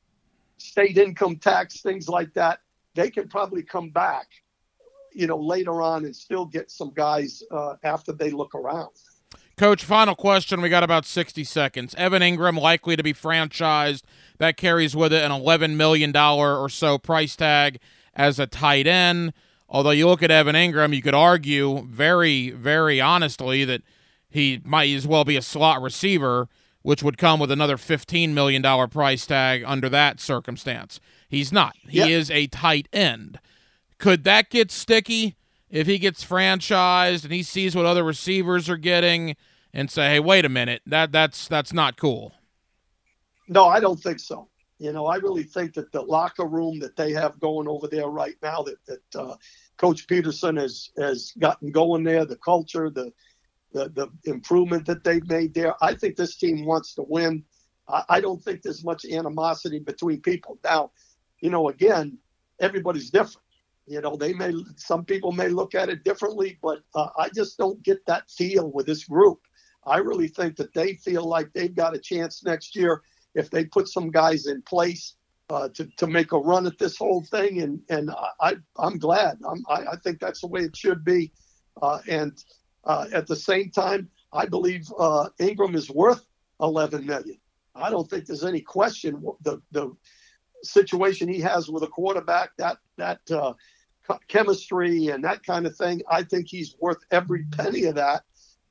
[0.57, 2.61] state income tax, things like that,
[2.95, 4.27] they can probably come back,
[5.13, 8.91] you know, later on and still get some guys uh, after they look around.
[9.61, 10.63] Coach, final question.
[10.63, 11.95] We got about 60 seconds.
[11.97, 14.05] Evan Engram likely to be franchised.
[14.39, 17.79] That carries with it an $11 million or so price tag
[18.15, 19.35] as a tight end.
[19.69, 23.83] Although you look at Evan Engram, you could argue very, very honestly that
[24.31, 26.49] he might as well be a slot receiver,
[26.81, 31.01] which would come with another $15 million price tag under that circumstance.
[31.29, 31.77] He's not.
[31.87, 32.09] He yep.
[32.09, 33.39] is a tight end.
[33.99, 35.37] Could that get sticky
[35.69, 39.37] if he gets franchised and he sees what other receivers are getting?
[39.73, 42.33] And say, "Hey, wait a minute, that that's that's not cool."
[43.49, 44.49] No, I don't think so.
[44.79, 48.09] You know, I really think that the locker room that they have going over there
[48.09, 49.37] right now, that that uh,
[49.77, 53.13] Coach Pederson has has gotten going there, the culture, the
[53.73, 55.75] the the improvement that they've made there.
[55.83, 57.45] I think this team wants to win.
[57.89, 60.59] I, I don't think there's much animosity between people.
[60.65, 60.93] Now,
[61.41, 62.19] you know, again,
[62.61, 63.47] everybody's different.
[63.87, 67.59] You know, they may some people may look at it differently, but uh, I just
[67.59, 69.41] don't get that feel with this group.
[69.87, 73.03] I really think that they feel like they've got a chance next year
[73.35, 75.15] if they put some guys in place
[75.49, 77.63] uh, to to make a run at this whole thing.
[77.63, 78.11] And and
[78.41, 79.39] I I'm glad.
[79.47, 81.33] I'm, I, I think that's the way it should be.
[81.81, 82.33] Uh, and
[82.85, 86.25] uh, at the same time, I believe uh, Engram is worth
[86.61, 87.39] 11 million.
[87.75, 89.93] I don't think there's any question the the
[90.63, 93.55] situation he has with a quarterback that that uh,
[94.29, 96.03] chemistry and that kind of thing.
[96.11, 98.25] I think he's worth every penny of that.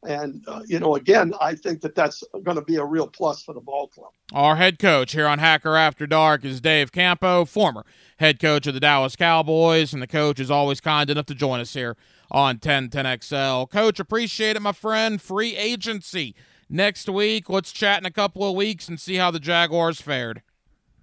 [0.07, 3.43] And, uh, you know, again, I think that that's going to be a real plus
[3.43, 4.11] for the ball club.
[4.31, 7.85] Our head coach here on Hacker After Dark is Dave Campo, former
[8.17, 11.59] head coach of the Dallas Cowboys, and the coach is always kind enough to join
[11.59, 11.97] us here
[12.31, 13.69] on 1010XL.
[13.69, 15.21] Coach, appreciate it, my friend.
[15.21, 16.33] Free agency
[16.69, 17.49] next week.
[17.49, 20.43] Let's chat in a couple of weeks and see how the Jaguars fared.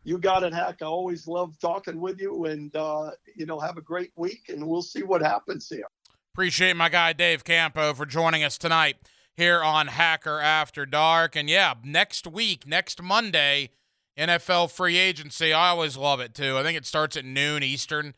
[0.04, 0.82] You got it, Hack.
[0.82, 4.66] I always love talking with you, and, uh, you know, have a great week, and
[4.66, 5.88] we'll see what happens here.
[6.36, 8.98] Appreciate my guy Dave Campo for joining us tonight
[9.38, 11.34] here on Hacker After Dark.
[11.34, 13.70] And yeah, next week, next Monday,
[14.18, 15.54] NFL free agency.
[15.54, 16.58] I always love it too.
[16.58, 18.14] I think it starts at noon Eastern.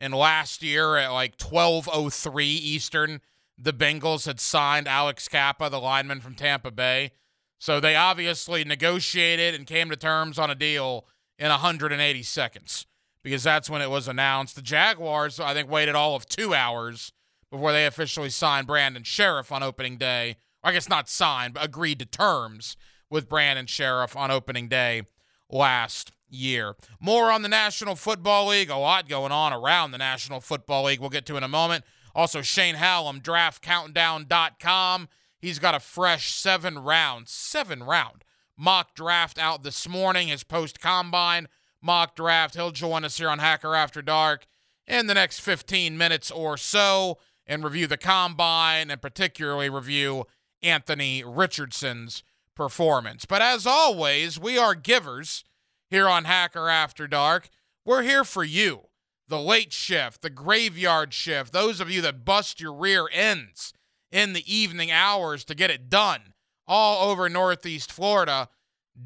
[0.00, 3.20] And last year at like 12:03 Eastern,
[3.56, 7.12] the Bengals had signed Alex Cappa, the lineman from Tampa Bay.
[7.60, 11.06] So they obviously negotiated and came to terms on a deal
[11.38, 12.86] in 180 seconds
[13.22, 14.56] because that's when it was announced.
[14.56, 17.12] The Jaguars, I think, waited all of two hours
[17.50, 20.36] before they officially signed Brandon Scherff on opening day.
[20.62, 22.76] I guess not signed, but agreed to terms
[23.08, 25.02] with Brandon Scherff on opening day
[25.50, 26.76] last year.
[27.00, 28.70] More on the National Football League.
[28.70, 31.00] A lot going on around the National Football League.
[31.00, 31.84] We'll get to in a moment.
[32.14, 35.08] Also, Shane Hallam, draftcountdown.com.
[35.38, 38.24] He's got a fresh seven round, seven round
[38.60, 41.48] mock draft out this morning, his post combine
[41.80, 42.54] mock draft.
[42.54, 44.46] He'll join us here on Hacker After Dark
[44.86, 47.18] in the next 15 minutes or so
[47.50, 50.24] and review the combine and particularly review
[50.62, 52.22] Anthony Richardson's
[52.54, 53.24] performance.
[53.24, 55.44] But as always, we are givers
[55.90, 57.48] here on Hacker After Dark.
[57.84, 58.82] We're here for you,
[59.26, 63.74] the late shift, the graveyard shift, those of you that bust your rear ends
[64.12, 66.34] in the evening hours to get it done
[66.68, 68.48] all over Northeast Florida.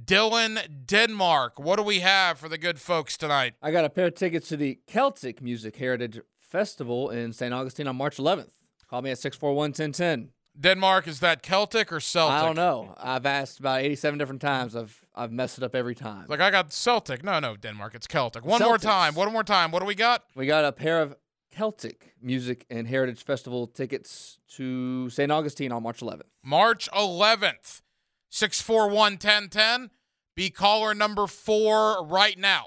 [0.04, 3.54] Dylan Denmark, what do we have for the good folks tonight?
[3.62, 6.20] I got a pair of tickets to the Celtic Music Heritage
[6.54, 7.52] Festival in St.
[7.52, 8.52] Augustine on March 11th.
[8.88, 10.30] Call me at 641 1010.
[10.60, 12.36] Denmark, is that Celtic or Celtic?
[12.36, 12.94] I don't know.
[12.96, 14.76] I've asked about 87 different times.
[14.76, 16.26] I've I've messed it up every time.
[16.28, 17.24] Like I got Celtic.
[17.24, 17.96] No, no, Denmark.
[17.96, 18.44] It's Celtic.
[18.44, 18.66] One Celtics.
[18.66, 19.14] more time.
[19.16, 19.72] One more time.
[19.72, 20.22] What do we got?
[20.36, 21.16] We got a pair of
[21.50, 25.32] Celtic Music and Heritage Festival tickets to St.
[25.32, 26.22] Augustine on March 11th.
[26.44, 27.82] March 11th.
[28.30, 29.90] 641 1010.
[30.36, 32.66] Be caller number four right now.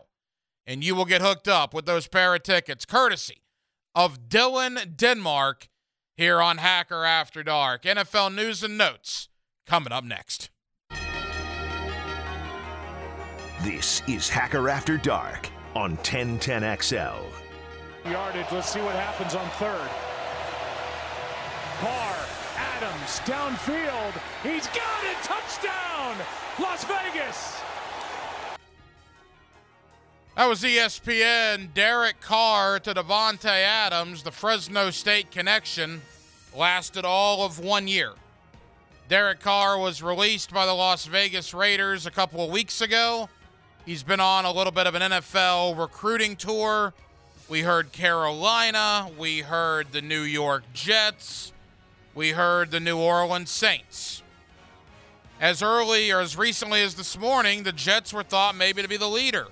[0.65, 3.43] And you will get hooked up with those pair of tickets, courtesy
[3.97, 5.69] of Dylan Denmark
[6.15, 7.81] here on Hacker After Dark.
[7.81, 9.27] NFL news and notes
[9.65, 10.51] coming up next.
[13.63, 17.23] This is Hacker After Dark on 1010XL.
[18.05, 18.45] Yardage.
[18.51, 19.89] Let's see what happens on third.
[21.79, 22.15] Carr,
[22.55, 24.13] Adams, downfield.
[24.43, 25.17] He's got it.
[25.23, 26.15] Touchdown,
[26.59, 27.66] Las Vegas.
[30.38, 31.73] That was ESPN.
[31.73, 34.21] Derek Carr to Davante Adams.
[34.21, 36.03] The Fresno State connection
[36.55, 38.11] lasted all of one year.
[39.09, 43.29] Derek Carr was released by the Las Vegas Raiders a couple of weeks ago.
[43.83, 46.93] He's been on a little bit of an NFL recruiting tour.
[47.49, 49.09] We heard Carolina.
[49.17, 51.51] We heard the New York Jets.
[52.13, 54.21] We heard the New Orleans Saints.
[55.41, 58.97] As early or as recently as this morning, the Jets were thought maybe to be
[58.97, 59.47] the leader.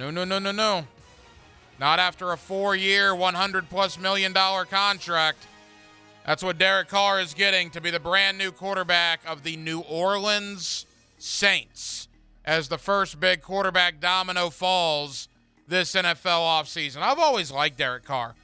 [0.00, 0.86] No, no, no, no, no.
[1.78, 5.46] Not after a four year, 100 plus million dollar contract.
[6.24, 9.80] That's what Derek Carr is getting to be the brand new quarterback of the New
[9.80, 10.86] Orleans
[11.18, 12.08] Saints
[12.46, 15.28] as the first big quarterback domino falls
[15.68, 17.02] this NFL offseason.
[17.02, 18.36] I've always liked Derek Carr.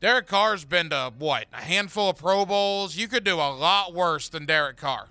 [0.00, 1.46] Derek Carr's been to what?
[1.52, 2.96] A handful of Pro Bowls.
[2.96, 5.08] You could do a lot worse than Derek Carr.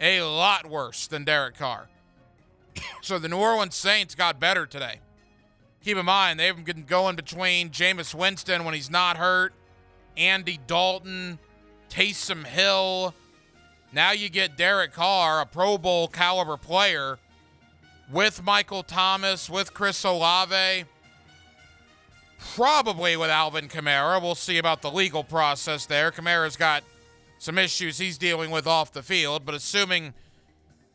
[0.00, 1.90] A lot worse than Derek Carr.
[3.02, 5.00] So the New Orleans Saints got better today.
[5.82, 9.54] Keep in mind, they've been going between Jameis Winston when he's not hurt,
[10.16, 11.38] Andy Dalton,
[11.88, 13.14] Taysom Hill.
[13.92, 17.18] Now you get Derek Carr, a Pro Bowl caliber player,
[18.12, 20.84] with Michael Thomas, with Chris Olave,
[22.54, 24.20] probably with Alvin Kamara.
[24.20, 26.10] We'll see about the legal process there.
[26.10, 26.84] Kamara's got
[27.38, 30.12] some issues he's dealing with off the field, but assuming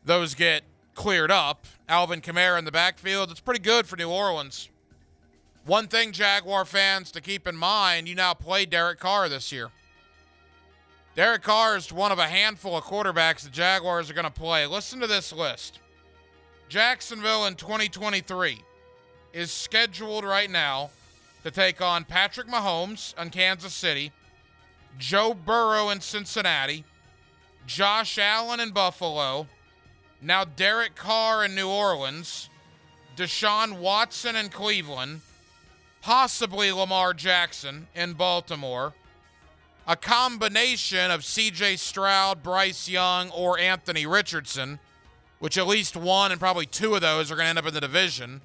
[0.04, 0.62] those get
[0.96, 4.68] cleared up, Alvin Kamara in the backfield, it's pretty good for New Orleans.
[5.64, 9.70] One thing, Jaguar fans, to keep in mind you now play Derek Carr this year.
[11.14, 14.66] Derek Carr is one of a handful of quarterbacks the Jaguars are going to play.
[14.66, 15.80] Listen to this list
[16.68, 18.60] Jacksonville in 2023
[19.32, 20.90] is scheduled right now
[21.44, 24.12] to take on Patrick Mahomes in Kansas City,
[24.98, 26.84] Joe Burrow in Cincinnati,
[27.66, 29.46] Josh Allen in Buffalo,
[30.20, 32.48] now Derek Carr in New Orleans,
[33.16, 35.20] Deshaun Watson in Cleveland,
[36.00, 38.94] possibly Lamar Jackson in Baltimore,
[39.86, 44.80] a combination of CJ Stroud, Bryce Young, or Anthony Richardson,
[45.38, 47.74] which at least one and probably two of those are going to end up in
[47.74, 48.40] the division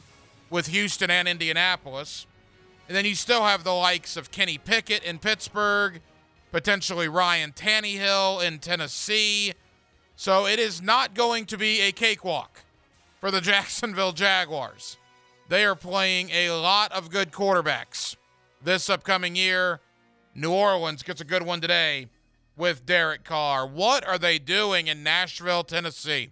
[0.49, 2.27] with Houston and Indianapolis.
[2.87, 6.01] And then you still have the likes of Kenny Pickett in Pittsburgh,
[6.51, 9.53] potentially Ryan Tannehill in Tennessee.
[10.21, 12.61] So it is not going to be a cakewalk
[13.19, 14.97] for the Jacksonville Jaguars.
[15.49, 18.15] They are playing a lot of good quarterbacks
[18.63, 19.79] this upcoming year.
[20.35, 22.07] New Orleans gets a good one today
[22.55, 23.65] with Derek Carr.
[23.65, 26.29] What are they doing in Nashville, Tennessee?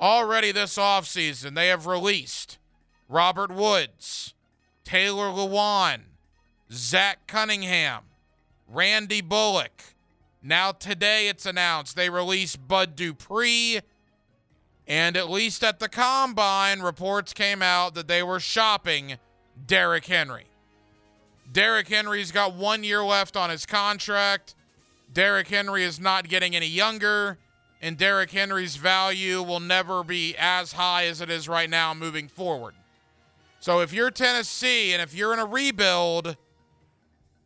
[0.00, 2.58] Already this offseason, they have released
[3.08, 4.34] Robert Woods,
[4.82, 6.00] Taylor Lewan,
[6.72, 8.02] Zach Cunningham,
[8.66, 9.94] Randy Bullock.
[10.46, 13.80] Now, today it's announced they released Bud Dupree
[14.86, 19.16] and at least at the combine, reports came out that they were shopping
[19.66, 20.46] Derrick Henry.
[21.50, 24.54] Derrick Henry's got one year left on his contract.
[25.12, 27.38] Derrick Henry is not getting any younger,
[27.82, 32.28] and Derrick Henry's value will never be as high as it is right now moving
[32.28, 32.74] forward.
[33.58, 36.36] So if you're Tennessee and if you're in a rebuild,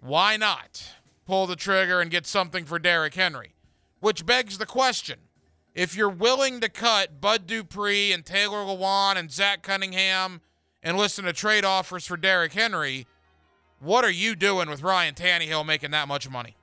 [0.03, 1.00] why not
[1.31, 3.55] pull the trigger and get something for Derrick Henry?
[4.01, 5.21] Which begs the question
[5.77, 10.41] if you're willing to cut Bud Dupree and Taylor Lewan and Zach Cunningham
[10.83, 13.07] and listen to trade offers for Derrick Henry,
[13.79, 16.57] what are you doing with Ryan Tannehill making that much money?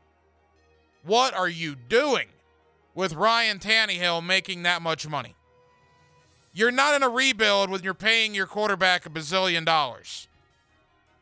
[1.01, 2.27] What are you doing
[2.93, 5.33] with Ryan Tannehill making that much money?
[6.51, 10.27] You're not in a rebuild when you're paying your quarterback a bazillion dollars,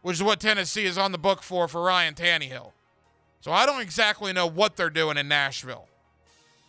[0.01, 2.71] which is what Tennessee is on the book for for Ryan Tannehill.
[3.45, 5.85] So I don't exactly know what they're doing in Nashville.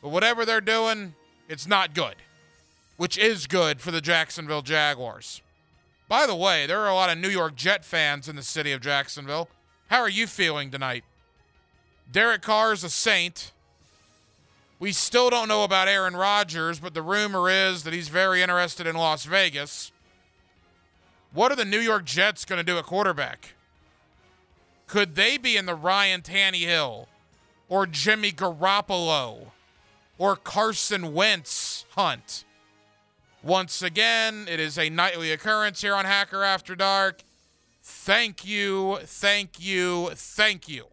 [0.03, 1.15] But whatever they're doing,
[1.49, 2.17] it's not good,
[2.99, 5.41] which is good for the Jacksonville Jaguars.
[6.07, 8.73] By the way, there are a lot of New York Jet fans in the city
[8.73, 9.49] of Jacksonville.
[9.87, 11.05] How are you feeling tonight?
[12.13, 13.53] Derek Carr is a saint.
[14.79, 18.87] We still don't know about Aaron Rodgers, but the rumor is that he's very interested
[18.87, 19.93] in Las Vegas.
[21.33, 23.55] What are the New York Jets going to do at quarterback?
[24.87, 27.07] Could they be in the Ryan Tannehill
[27.69, 29.49] or Jimmy Garoppolo
[30.19, 32.45] or Carson Wentz hunt.
[33.43, 37.23] Once again, it is a nightly occurrence here on Hacker After Dark.
[37.83, 40.87] Thank you, thank you, thank you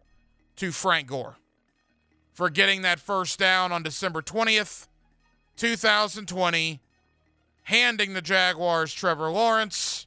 [0.56, 1.36] to Frank Gore
[2.32, 4.86] for getting that first down on December 20th,
[5.56, 6.80] 2020,
[7.62, 10.03] handing the Jaguars Trevor Lawrence.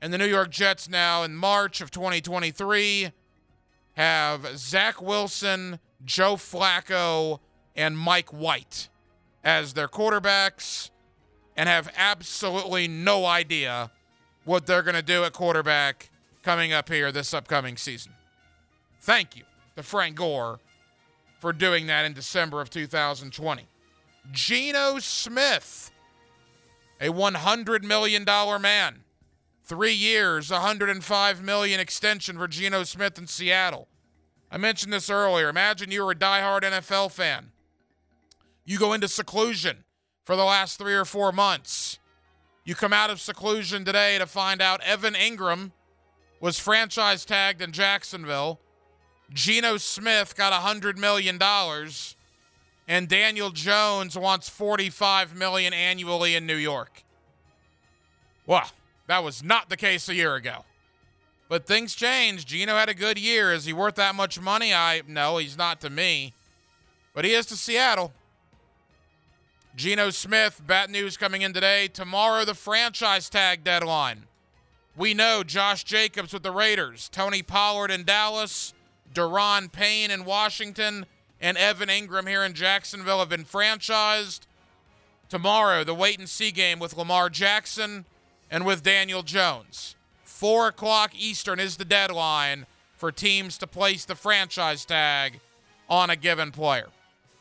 [0.00, 3.10] And the New York Jets now in March of 2023
[3.94, 7.40] have Zach Wilson, Joe Flacco,
[7.74, 8.88] and Mike White
[9.42, 10.90] as their quarterbacks
[11.56, 13.90] and have absolutely no idea
[14.44, 16.10] what they're going to do at quarterback
[16.42, 18.12] coming up here this upcoming season.
[19.00, 19.42] Thank you
[19.76, 20.60] to Frank Gore
[21.40, 23.66] for doing that in December of 2020.
[24.30, 25.90] Geno Smith,
[27.00, 28.24] a $100 million
[28.60, 29.00] man.
[29.68, 33.86] Three years, 105 million extension for Geno Smith in Seattle.
[34.50, 35.50] I mentioned this earlier.
[35.50, 37.52] Imagine you were a diehard NFL fan.
[38.64, 39.84] You go into seclusion
[40.24, 41.98] for the last three or four months.
[42.64, 45.72] You come out of seclusion today to find out Evan Engram
[46.40, 48.60] was franchise tagged in Jacksonville.
[49.34, 51.38] Geno Smith got $100 million.
[52.88, 57.04] And Daniel Jones wants 45 million annually in New York.
[58.46, 58.70] Well,
[59.08, 60.64] that was not the case a year ago.
[61.48, 62.46] But things changed.
[62.46, 63.52] Geno had a good year.
[63.52, 64.72] Is he worth that much money?
[64.72, 66.34] I no, he's not to me.
[67.14, 68.12] But he is to Seattle.
[69.74, 71.88] Geno Smith, bad news coming in today.
[71.88, 74.24] Tomorrow, the franchise tag deadline.
[74.96, 78.74] We know Josh Jacobs with the Raiders, Tony Pollard in Dallas,
[79.14, 81.06] Daron Payne in Washington,
[81.40, 84.40] and Evan Engram here in Jacksonville have been franchised.
[85.28, 88.04] Tomorrow, the wait and see game with Lamar Jackson
[88.50, 89.96] and with Daniel Jones.
[90.24, 95.40] 4 o'clock Eastern is the deadline for teams to place the franchise tag
[95.88, 96.88] on a given player.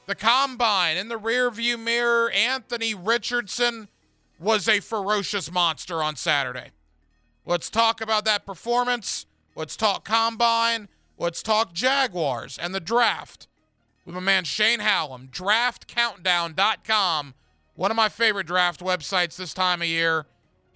[0.06, 3.90] The combine in the rearview mirror, Anthony Richardson
[4.40, 6.70] was a ferocious monster on Saturday.
[7.46, 9.26] Let's talk about that performance.
[9.56, 10.88] Let's talk combine.
[11.18, 13.48] Let's talk Jaguars and the draft
[14.06, 17.34] with my man Shane Hallam, draftcountdown.com,
[17.76, 20.26] one of my favorite draft websites this time of year.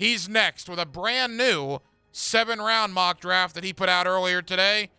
[0.02, 1.78] He's next with a brand new
[2.12, 4.90] seven round mock draft that he put out earlier today.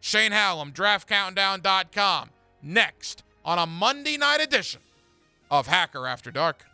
[0.00, 2.28] Shane Hallam, draftcountdown.com,
[2.62, 4.82] next on a Monday night edition
[5.50, 6.66] of Hacker After Dark.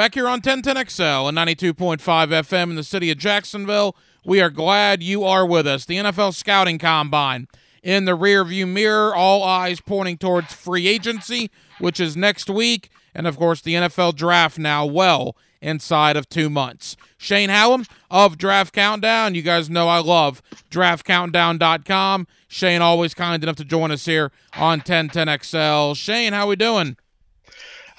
[0.00, 3.94] Back here on 1010XL and 92.5 FM in the city of Jacksonville,
[4.24, 5.84] we are glad you are with us.
[5.84, 7.48] The NFL Scouting Combine
[7.82, 13.26] in the rearview mirror, all eyes pointing towards free agency, which is next week, and
[13.26, 16.96] of course the NFL Draft now well inside of two months.
[17.18, 19.34] Shane Hallam of Draft Countdown.
[19.34, 20.40] You guys know I love
[20.70, 22.26] draftcountdown.com.
[22.48, 25.94] Shane always kind enough to join us here on 1010XL.
[25.94, 26.96] Shane, how we doing?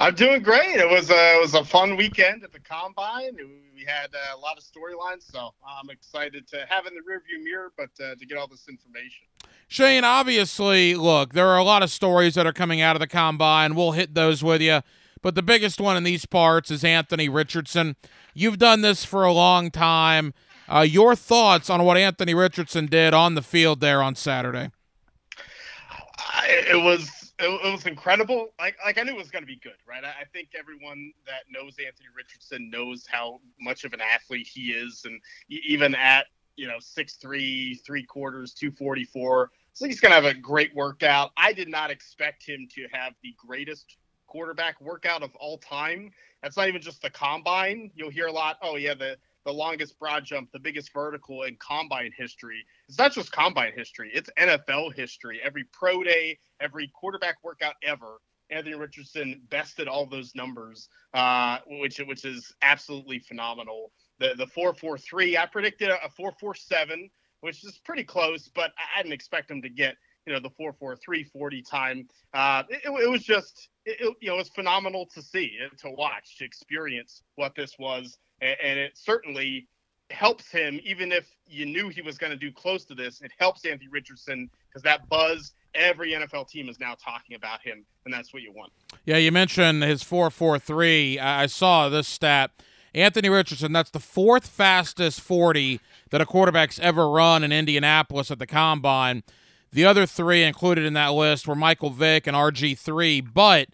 [0.01, 0.77] I'm doing great.
[0.77, 3.37] It was a, it was a fun weekend at the combine.
[3.37, 7.43] We had uh, a lot of storylines, so I'm excited to have in the rearview
[7.43, 9.27] mirror, but uh, to get all this information.
[9.67, 13.05] Shane, obviously, look, there are a lot of stories that are coming out of the
[13.05, 13.75] combine.
[13.75, 14.81] We'll hit those with you.
[15.21, 17.95] But the biggest one in these parts is Anthony Richardson.
[18.33, 20.33] You've done this for a long time.
[20.67, 24.71] Uh, your thoughts on what Anthony Richardson did on the field there on Saturday?
[26.47, 28.53] It was it, it was incredible.
[28.59, 30.03] Like like I knew it was going to be good, right?
[30.03, 34.71] I, I, think everyone that knows Anthony Richardson knows how much of an athlete he
[34.71, 35.19] is, and
[35.49, 39.51] even at you know six three, three quarters, two forty four.
[39.73, 41.31] So he's going to have a great workout.
[41.37, 46.11] I did not expect him to have the greatest quarterback workout of all time.
[46.43, 47.91] That's not even just the combine.
[47.95, 48.57] You'll hear a lot.
[48.61, 52.65] Oh yeah, the the longest broad jump, the biggest vertical in combine history.
[52.87, 55.39] It's not just combine history, it's NFL history.
[55.43, 58.19] Every pro day, every quarterback workout ever.
[58.49, 63.91] Anthony Richardson bested all those numbers, uh, which which is absolutely phenomenal.
[64.19, 68.49] The the four four three, I predicted a four four seven, which is pretty close,
[68.53, 72.07] but I didn't expect him to get you know the four four three forty time.
[72.33, 75.77] Uh, it, it was just it, it, you know it was phenomenal to see, and
[75.79, 79.67] to watch, to experience what this was and, and it certainly
[80.09, 83.21] helps him, even if you knew he was going to do close to this.
[83.21, 87.85] It helps Anthony Richardson because that buzz every NFL team is now talking about him,
[88.05, 88.71] and that's what you want.
[89.05, 91.19] Yeah, you mentioned his 4.43.
[91.19, 92.51] I saw this stat.
[92.93, 95.79] Anthony Richardson, that's the fourth fastest 40
[96.09, 99.23] that a quarterback's ever run in Indianapolis at the combine.
[99.71, 103.69] The other three included in that list were Michael Vick and RG3, but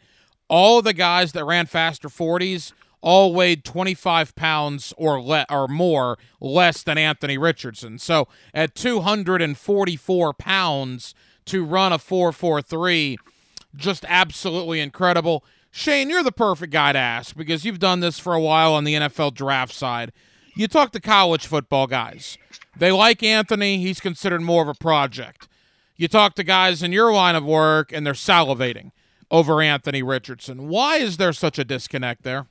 [0.48, 6.18] all the guys that ran faster 40s all weighed 25 pounds or le- or more
[6.42, 8.00] less than Anthony Richardson.
[8.00, 13.18] So at 244 pounds to run a 443,
[13.76, 15.44] just absolutely incredible.
[15.72, 18.84] Shane, you're the perfect guy to ask because you've done this for a while on
[18.84, 20.12] the NFL draft side.
[20.56, 22.38] You talk to college football guys.
[22.76, 25.48] They like Anthony, he's considered more of a project.
[25.96, 28.92] You talk to guys in your line of work and they're salivating
[29.32, 30.68] over Anthony Richardson.
[30.68, 32.48] Why is there such a disconnect there?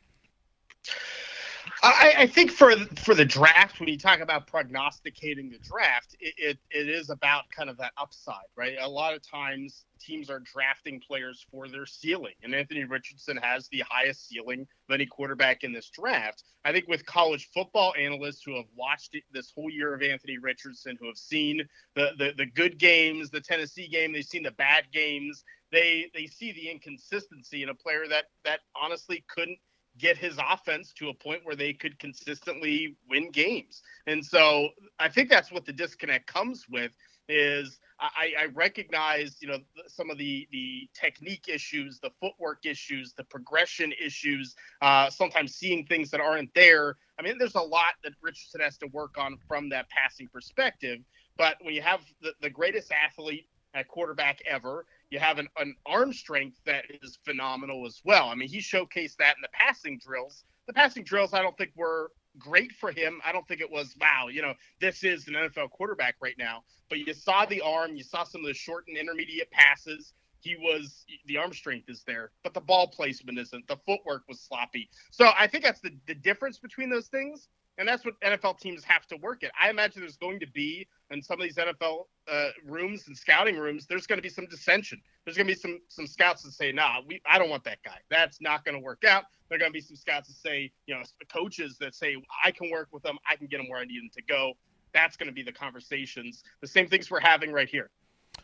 [1.83, 6.35] I, I, think for for the draft, when you talk about prognosticating the draft, it,
[6.37, 8.77] it, it is about kind of that upside, right?
[8.81, 13.69] A lot of times teams are drafting players for their ceiling, and Anthony Richardson has
[13.69, 16.45] the highest ceiling of any quarterback in this draft.
[16.65, 20.39] I think with college football analysts who have watched it, this whole year of Anthony
[20.39, 21.63] Richardson, who have seen
[21.95, 26.27] the, the the good games, the Tennessee game, they've seen the bad games, they they
[26.27, 29.59] see the inconsistency in a player that that honestly couldn't
[29.99, 33.83] get his offense to a point where they could consistently win games.
[34.07, 36.93] And so I think that's what the disconnect comes with
[37.29, 43.15] is I, I recognize, you know, some of the the technique issues, the footwork issues,
[43.15, 46.97] the progression issues, uh, sometimes seeing things that aren't there.
[47.19, 51.01] I mean, there's a lot that Richardson has to work on from that passing perspective.
[51.39, 55.75] But when you have the, the greatest athlete at quarterback ever, you have an, an
[55.87, 58.29] arm strength that is phenomenal as well.
[58.29, 60.45] I mean, he showcased that in the passing drills.
[60.67, 63.21] The passing drills, I don't think were great for him.
[63.25, 66.65] I don't think it was, wow, you know, this is an NFL quarterback right now.
[66.89, 70.13] But you saw the arm, you saw some of the short and intermediate passes.
[70.41, 73.67] he was the arm strength is there, but the ball placement isn't.
[73.69, 74.89] The footwork was sloppy.
[75.11, 77.49] So I think that's the, the difference between those things.
[77.79, 79.51] And that's what NFL teams have to work at.
[79.61, 83.57] I imagine there's going to be in some of these NFL uh, rooms and scouting
[83.57, 85.01] rooms, there's going to be some dissension.
[85.25, 87.79] There's going to be some some scouts that say, "Nah, we I don't want that
[87.85, 87.99] guy.
[88.11, 90.73] That's not going to work out." There are going to be some scouts that say,
[90.87, 91.03] you know,
[91.33, 93.19] coaches that say, "I can work with them.
[93.31, 94.55] I can get them where I need them to go."
[94.93, 96.43] That's going to be the conversations.
[96.61, 97.91] The same things we're having right here.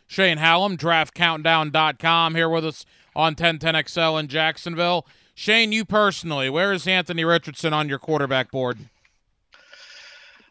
[0.07, 2.85] Shane Hallam, draftcountdown.com, here with us
[3.15, 5.07] on 1010XL in Jacksonville.
[5.35, 8.89] Shane, you personally, where is Anthony Richardson on your quarterback board?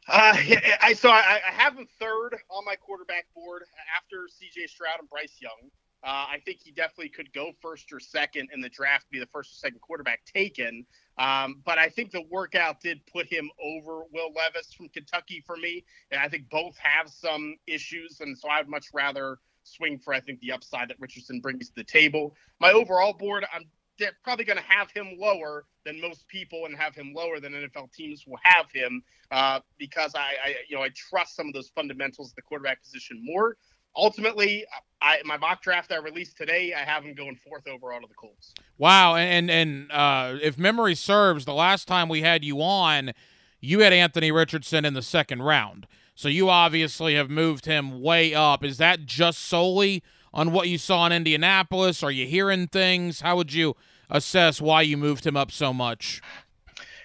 [0.08, 0.34] Uh,
[0.82, 3.62] I so I, I have him third on my quarterback board
[3.96, 4.66] after C.J.
[4.66, 5.70] Stroud and Bryce Young.
[6.04, 9.26] Uh, I think he definitely could go first or second in the draft, be the
[9.26, 10.84] first or second quarterback taken.
[11.16, 15.56] Um, but I think the workout did put him over Will Levis from Kentucky for
[15.56, 15.84] me.
[16.10, 18.18] And I think both have some issues.
[18.20, 21.74] And so I'd much rather swing for, I think, the upside that Richardson brings to
[21.76, 22.34] the table.
[22.58, 23.66] My overall board, I'm
[24.24, 27.92] probably going to have him lower than most people and have him lower than NFL
[27.92, 31.70] teams will have him uh, because I, I, you know, I trust some of those
[31.74, 33.56] fundamentals of the quarterback position more
[33.96, 34.64] ultimately,
[35.00, 38.14] I, my mock draft I released today, I have him going fourth overall to the
[38.14, 38.54] Colts.
[38.78, 43.12] Wow, and and uh, if memory serves, the last time we had you on,
[43.60, 45.86] you had Anthony Richardson in the second round.
[46.14, 48.62] So you obviously have moved him way up.
[48.64, 50.02] Is that just solely
[50.32, 52.02] on what you saw in Indianapolis?
[52.02, 53.20] Are you hearing things?
[53.20, 53.76] How would you
[54.10, 56.20] assess why you moved him up so much?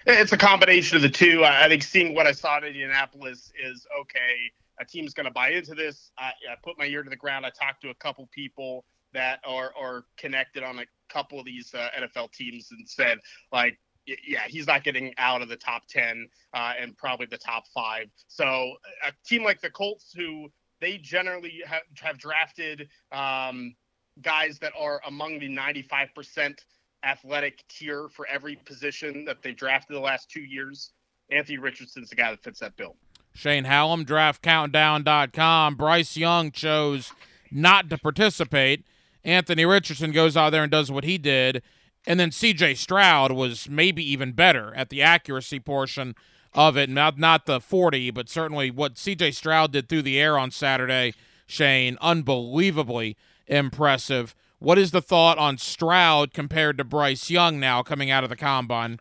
[0.06, 1.44] It's a combination of the two.
[1.44, 5.50] I think seeing what I saw in Indianapolis is okay a team's going to buy
[5.50, 6.10] into this.
[6.18, 7.44] I, I, put my ear to the ground.
[7.44, 11.72] I talked to a couple people that are are connected on a couple of these
[11.74, 13.18] uh, NFL teams and said
[13.52, 13.78] like.
[14.26, 18.06] Yeah, he's not getting out of the top 10 uh, and probably the top five.
[18.26, 18.72] So,
[19.06, 20.50] a team like the Colts, who
[20.80, 23.74] they generally have, have drafted um,
[24.22, 26.58] guys that are among the 95%
[27.04, 30.92] athletic tier for every position that they've drafted the last two years.
[31.30, 32.96] Anthony Richardson's the guy that fits that bill.
[33.34, 35.76] Shane Hallam, draftcountdown.com.
[35.76, 37.12] Bryce Young chose
[37.50, 38.84] not to participate.
[39.24, 41.62] Anthony Richardson goes out there and does what he did.
[42.06, 46.14] And then CJ Stroud was maybe even better at the accuracy portion
[46.58, 46.90] of it.
[46.90, 51.14] Not, not the 40, but certainly what CJ Stroud did through the air on Saturday,
[51.46, 54.34] Shane, unbelievably impressive.
[54.58, 58.36] What is the thought on Stroud compared to Bryce Young now coming out of the
[58.36, 58.98] combine?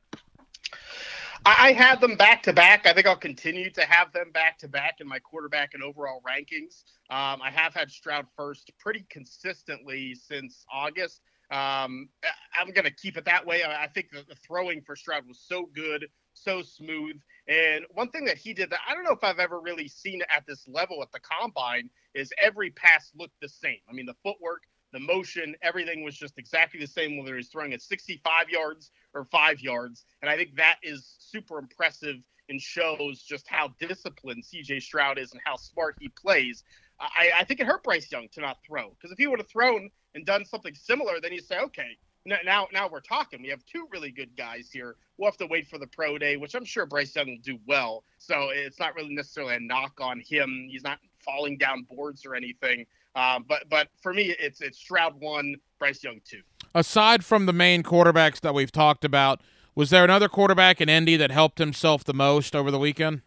[1.46, 2.86] I had them back to back.
[2.86, 6.22] I think I'll continue to have them back to back in my quarterback and overall
[6.28, 6.84] rankings.
[7.10, 11.22] Um, I have had Stroud first pretty consistently since August.
[11.50, 12.10] Um,
[12.54, 13.64] I'm going to keep it that way.
[13.64, 17.16] I, think the, the throwing for Stroud was so good, so smooth.
[17.48, 20.22] And one thing that he did that I don't know if I've ever really seen
[20.34, 23.80] at this level at the combine is every pass looked the same.
[23.90, 27.74] I mean, the footwork, the motion, everything was just exactly the same whether he's throwing
[27.74, 30.04] at 65 yards or five yards.
[30.22, 32.18] And I think that is super impressive
[32.50, 36.64] and shows just how disciplined CJ Stroud is and how smart he plays.
[37.00, 39.50] I, I think it hurt Bryce Young to not throw because if he would have
[39.50, 41.98] thrown and done something similar, then you say, okay,
[42.44, 43.42] now now we're talking.
[43.42, 44.96] We have two really good guys here.
[45.18, 47.58] We'll have to wait for the pro day, which I'm sure Bryce Young will do
[47.66, 48.04] well.
[48.18, 50.68] So it's not really necessarily a knock on him.
[50.70, 52.86] He's not falling down boards or anything.
[53.16, 56.42] Um, but but for me, it's it's Stroud one, Bryce Young two.
[56.76, 59.42] Aside from the main quarterbacks that we've talked about,
[59.74, 63.22] was there another quarterback in Indy that helped himself the most over the weekend?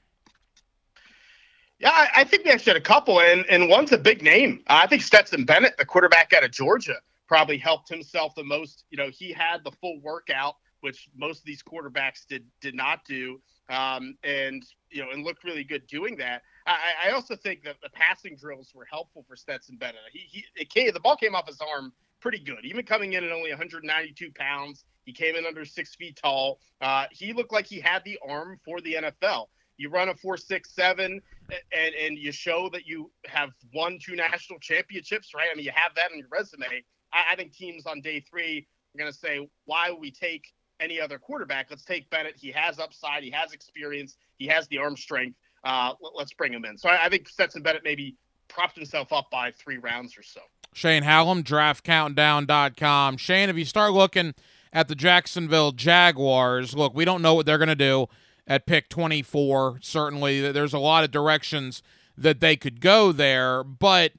[1.80, 4.62] Yeah, I, I think we actually had a couple, and and one's a big name.
[4.68, 6.96] I think Stetson Bennett, the quarterback out of Georgia,
[7.30, 8.84] probably helped himself the most.
[8.90, 13.04] You know, he had the full workout, which most of these quarterbacks did did not
[13.04, 16.42] do, um, and you know, and looked really good doing that.
[16.66, 20.00] I, I also think that the passing drills were helpful for Stetson Bennett.
[20.12, 23.22] He, he it came, the ball came off his arm pretty good, even coming in
[23.22, 24.84] at only 192 pounds.
[25.04, 26.58] He came in under six feet tall.
[26.80, 29.46] Uh, he looked like he had the arm for the NFL.
[29.76, 34.16] You run a four six seven, and and you show that you have won two
[34.16, 35.46] national championships, right?
[35.50, 36.82] I mean, you have that on your resume.
[37.12, 40.52] I, I think teams on day three are going to say, why would we take
[40.80, 41.66] any other quarterback?
[41.70, 42.34] Let's take Bennett.
[42.36, 43.22] He has upside.
[43.22, 44.16] He has experience.
[44.38, 45.36] He has the arm strength.
[45.62, 46.78] Uh, let, us bring him in.
[46.78, 48.16] So I, I think Stetson Bennett maybe
[48.48, 50.40] propped himself up by three rounds or so.
[50.72, 53.16] Shane Hallam, draftcountdown.com.
[53.16, 54.34] Shane, if you start looking
[54.72, 58.06] at the Jacksonville Jaguars, look, we don't know what they're going to do
[58.46, 59.78] at pick 24.
[59.82, 61.82] Certainly, there's a lot of directions
[62.16, 64.12] that they could go there, but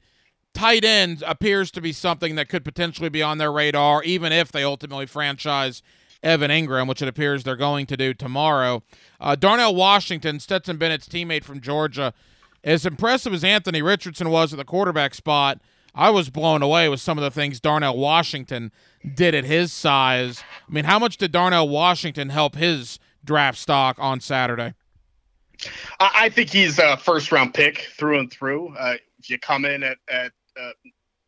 [0.53, 4.51] tight end appears to be something that could potentially be on their radar, even if
[4.51, 5.81] they ultimately franchise
[6.23, 8.83] Evan Engram, which it appears they're going to do tomorrow.
[9.19, 12.13] Uh, Darnell Washington, Stetson Bennett's teammate from Georgia,
[12.63, 15.59] as impressive as Anthony Richardson was at the quarterback spot,
[15.93, 18.71] I was blown away with some of the things Darnell Washington
[19.15, 20.43] did at his size.
[20.67, 24.73] I mean, how much did Darnell Washington help his draft stock on Saturday?
[25.99, 28.75] I think he's a first round pick through and through.
[28.75, 30.31] Uh, if you come in at, at
[30.61, 30.71] uh,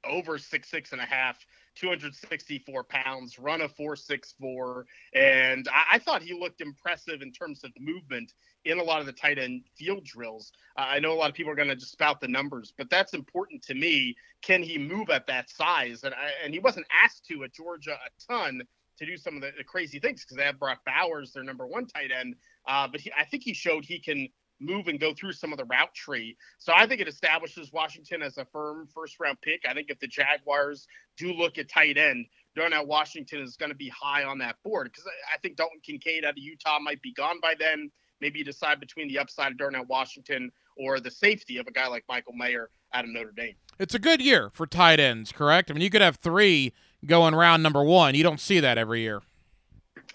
[0.05, 1.37] over six, six and a half,
[1.75, 4.85] 264 pounds, run a 464.
[5.13, 8.33] And I, I, thought he looked impressive in terms of movement
[8.65, 10.51] in a lot of the tight end field drills.
[10.77, 12.89] Uh, I know a lot of people are going to just spout the numbers, but
[12.89, 14.15] that's important to me.
[14.41, 16.03] Can he move at that size?
[16.03, 18.61] And, I, and he wasn't asked to at Georgia a ton
[18.99, 21.65] to do some of the, the crazy things because they have Brock Bowers, their number
[21.65, 22.35] one tight end.
[22.67, 24.27] Uh, but he, I think he showed he can
[24.63, 26.37] move and go through some of the route tree.
[26.57, 29.61] So I think it establishes Washington as a firm first round pick.
[29.67, 30.87] I think if the Jaguars
[31.17, 34.89] do look at tight end, Darnell Washington is going to be high on that board
[34.91, 37.91] because I think Dalton Kincaid out of Utah might be gone by then.
[38.21, 41.87] Maybe you decide between the upside of Darnell Washington or the safety of a guy
[41.87, 43.55] like Michael Mayer out of Notre Dame.
[43.79, 45.69] It's a good year for tight ends, correct?
[45.69, 46.73] I mean, you could have three
[47.05, 48.15] going round number one.
[48.15, 49.21] You don't see that every year.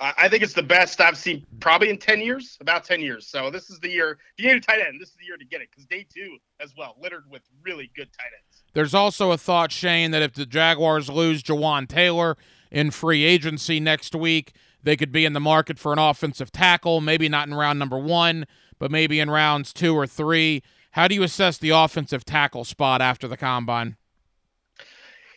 [0.01, 3.26] I think it's the best I've seen probably in 10 years, about 10 years.
[3.26, 4.18] So this is the year.
[4.36, 6.07] If you need a tight end, this is the year to get it because day
[6.14, 8.62] two as well, littered with really good tight ends.
[8.74, 12.36] There's also a thought, Shane, that if the Jaguars lose Jawaan Taylor
[12.70, 17.01] in free agency next week, they could be in the market for an offensive tackle,
[17.01, 18.47] maybe not in round number one,
[18.78, 20.62] but maybe in rounds two or three.
[20.93, 23.97] How do you assess the offensive tackle spot after the combine?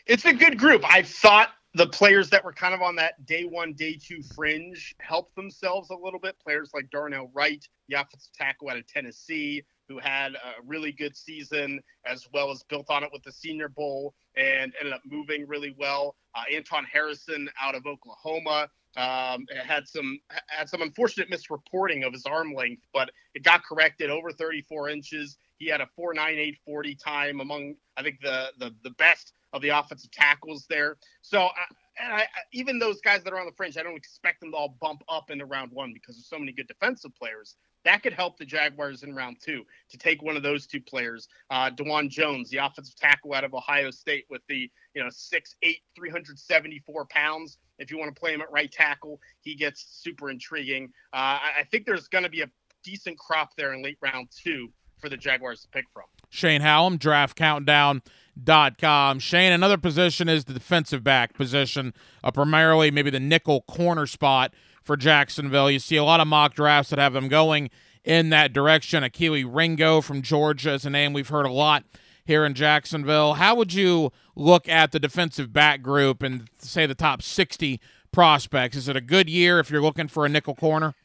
[0.05, 0.83] It's a good group.
[0.85, 4.93] I thought the players that were kind of on that day one, day two fringe
[4.99, 6.37] helped themselves a little bit.
[6.39, 11.15] Players like Darnell Wright, the offensive tackle out of Tennessee, who had a really good
[11.15, 15.47] season, as well as built on it with the Senior Bowl and ended up moving
[15.47, 16.15] really well.
[16.35, 18.67] Uh, Anton Harrison out of Oklahoma
[18.97, 24.09] um, had some had some unfortunate misreporting of his arm length, but it got corrected
[24.09, 25.37] over 34 inches.
[25.57, 30.11] He had a 4.9840 time among I think the the the best of the offensive
[30.11, 30.97] tackles there.
[31.21, 31.49] So,
[31.99, 34.57] and I, even those guys that are on the fringe, I don't expect them to
[34.57, 37.55] all bump up into round one because there's so many good defensive players.
[37.83, 41.27] That could help the Jaguars in round two to take one of those two players.
[41.49, 45.55] Uh, Dawand Jones, the offensive tackle out of Ohio State, with the you know six
[45.63, 47.57] eight, 374 pounds.
[47.79, 50.91] If you want to play him at right tackle, he gets super intriguing.
[51.11, 52.49] Uh, I, I think there's going to be a
[52.83, 56.03] decent crop there in late round two for the Jaguars to pick from.
[56.29, 58.03] Shane Hallam, Draft Countdown
[58.41, 59.19] dot com.
[59.19, 64.53] Shane, another position is the defensive back position, uh, primarily maybe the nickel corner spot
[64.83, 65.69] for Jacksonville.
[65.69, 67.69] You see a lot of mock drafts that have them going
[68.03, 69.03] in that direction.
[69.03, 71.83] Kelee Ringo from Georgia is a name we've heard a lot
[72.25, 73.35] here in Jacksonville.
[73.35, 77.79] How would you look at the defensive back group and say the top 60
[78.11, 78.77] prospects?
[78.77, 80.95] Is it a good year if you're looking for a nickel corner?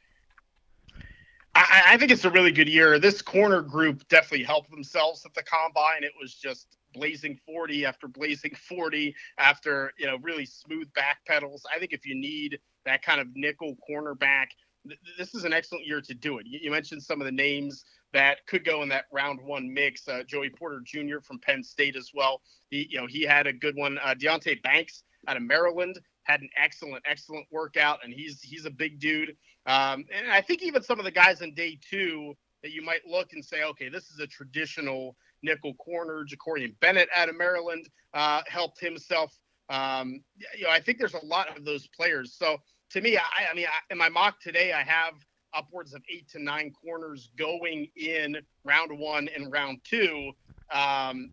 [1.59, 2.99] I think it's a really good year.
[2.99, 6.05] This corner group definitely helped themselves at the combine.
[6.05, 11.63] It was just blazing 40 after blazing 40 after you know really smooth back pedals.
[11.75, 14.47] I think if you need that kind of nickel cornerback,
[14.87, 16.47] th- this is an excellent year to do it.
[16.47, 20.09] You, you, mentioned some of the names that could go in that round one mix.
[20.09, 21.21] Uh, Joey Porter Jr.
[21.23, 22.41] from Penn State as well.
[22.71, 23.99] He you know he had a good one.
[23.99, 28.71] Uh, Deonte Banks out of Maryland had an excellent excellent workout, and he's he's a
[28.71, 29.37] big dude.
[29.67, 33.07] Um, and I think even some of the guys in day two that you might
[33.07, 35.17] look and say, okay, this is a traditional
[35.47, 36.25] nickel corner.
[36.25, 39.33] Jakorian Bennett out of Maryland uh, helped himself.
[39.71, 40.21] Um,
[40.57, 42.35] you know, I think there's a lot of those players.
[42.39, 42.59] So
[42.91, 45.15] to me, I, I mean, I, in my mock today, I have
[45.55, 50.33] upwards of eight to nine corners going in round one and round two.
[50.71, 51.33] Um,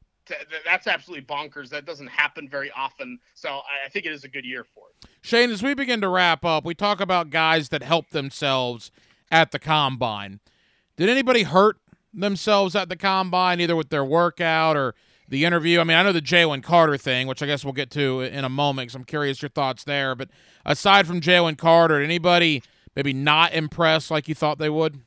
[0.66, 1.70] that's absolutely bonkers.
[1.70, 3.20] That doesn't happen very often.
[3.34, 5.09] So I think it is a good year for it.
[5.22, 8.89] Shane, as we begin to wrap up, we talk about guys that help themselves
[9.30, 10.39] at the combine.
[10.95, 11.78] Did anybody hurt
[12.14, 14.95] themselves at the combine, either with their workout or
[15.28, 15.80] the interview?
[15.80, 18.45] I mean, I know the Jalen Carter thing, which I guess we'll get to in
[18.45, 20.16] a moment because I'm curious your thoughts there.
[20.16, 20.30] But
[20.66, 22.64] aside from Jalen Carter, anybody
[22.95, 25.01] maybe not impressed like you thought they would?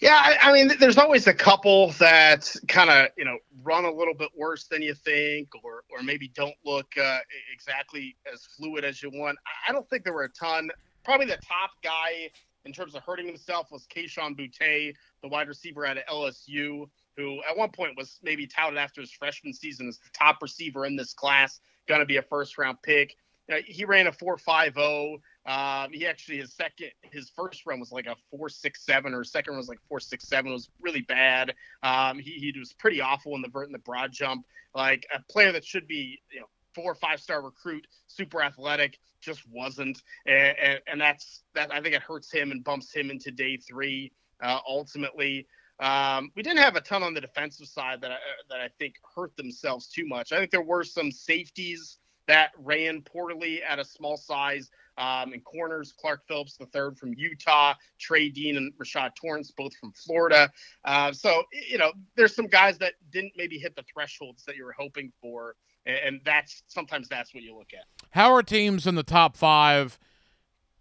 [0.00, 3.90] Yeah, I, I mean, there's always a couple that kind of you know run a
[3.90, 7.18] little bit worse than you think, or or maybe don't look uh,
[7.52, 9.38] exactly as fluid as you want.
[9.68, 10.70] I don't think there were a ton.
[11.04, 12.30] Probably the top guy
[12.64, 17.56] in terms of hurting himself was Kayshon Boutte, the wide receiver of LSU, who at
[17.56, 21.14] one point was maybe touted after his freshman season as the top receiver in this
[21.14, 23.16] class, going to be a first round pick.
[23.48, 25.20] Know, he ran a 4.50.
[25.46, 29.68] Um, he actually his second his first run was like a 4.67 or second was
[29.68, 30.46] like 4.67.
[30.46, 31.54] It was really bad.
[31.82, 34.44] Um, he, he was pretty awful in the vert and the broad jump.
[34.74, 36.46] Like a player that should be you know
[36.78, 41.72] four or five star recruit, super athletic, just wasn't, and, and, and, that's that.
[41.74, 45.48] I think it hurts him and bumps him into day three uh, ultimately.
[45.80, 48.16] Um, we didn't have a ton on the defensive side that I,
[48.48, 50.32] that I think hurt themselves too much.
[50.32, 51.98] I think there were some safeties
[52.28, 54.70] that ran poorly at a small size.
[54.98, 59.72] Um, in corners, Clark Phillips the third from Utah, Trey Dean and Rashad Torrence, both
[59.76, 60.50] from Florida.
[60.84, 64.64] Uh, so you know, there's some guys that didn't maybe hit the thresholds that you
[64.64, 65.54] were hoping for,
[65.88, 67.84] and, that's sometimes that's what you look at.
[68.10, 69.98] How are teams in the top five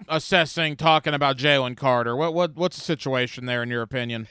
[0.08, 2.16] assessing, talking about Jalen Carter?
[2.16, 4.28] What what what's the situation there in your opinion?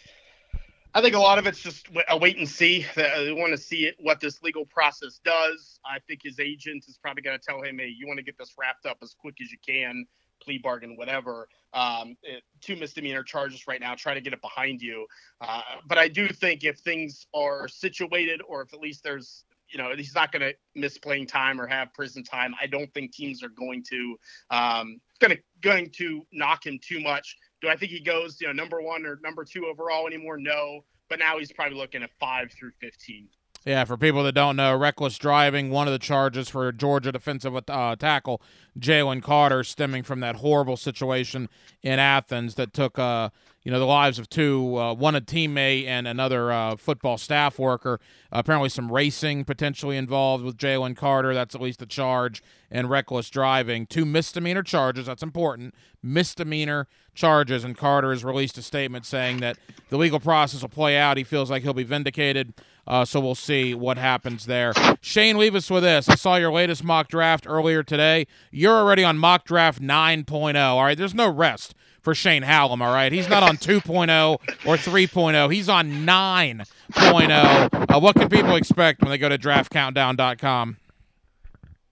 [0.95, 2.87] I think a lot of it's just a wait and see.
[2.97, 5.79] They want to see it, what this legal process does.
[5.85, 8.39] I think his agent is probably going to tell him, "Hey, you want to get
[8.39, 10.07] this wrapped up as quick as you can,
[10.43, 13.95] plea bargain, whatever." Um, it, two misdemeanor charges right now.
[13.95, 15.07] Try to get it behind you.
[15.43, 19.79] Uh, but I do think if things are situated, or if at least there's you
[19.79, 22.55] know he's not going to miss playing time or have prison time.
[22.61, 24.17] I don't think teams are going to
[24.51, 27.37] um, going to going to knock him too much.
[27.63, 30.39] Do I think he goes you know number one or number two overall anymore?
[30.39, 33.29] No, but now he's probably looking at five through fifteen.
[33.67, 37.57] Yeah, for people that don't know, reckless driving, one of the charges for Georgia defensive
[37.69, 38.41] uh, tackle
[38.79, 41.49] Jalen Carter, stemming from that horrible situation
[41.83, 43.31] in Athens that took, uh,
[43.67, 47.59] you know, the lives of two, uh, one a teammate and another uh, football staff
[47.59, 47.99] worker.
[48.31, 51.35] apparently, some racing potentially involved with Jalen Carter.
[51.35, 52.45] That's at least a charge.
[52.71, 55.07] And reckless driving, two misdemeanor charges.
[55.07, 55.75] That's important.
[56.01, 57.65] Misdemeanor charges.
[57.65, 59.59] And Carter has released a statement saying that
[59.89, 61.17] the legal process will play out.
[61.17, 62.55] He feels like he'll be vindicated.
[62.87, 64.75] Uh, so we'll see what happens there.
[65.01, 66.09] Shane, leave us with this.
[66.09, 68.29] I saw your latest mock draft earlier today.
[68.53, 70.57] You're already on mock draft 9.0.
[70.57, 71.75] All right, there's no rest
[72.07, 72.83] for Shane Hallam.
[72.83, 74.35] All right, he's not on 2.0
[74.65, 75.53] or 3.0.
[75.53, 76.65] He's on 9.0.
[77.97, 80.77] Uh, what can people expect when they go to draftcountdown.com?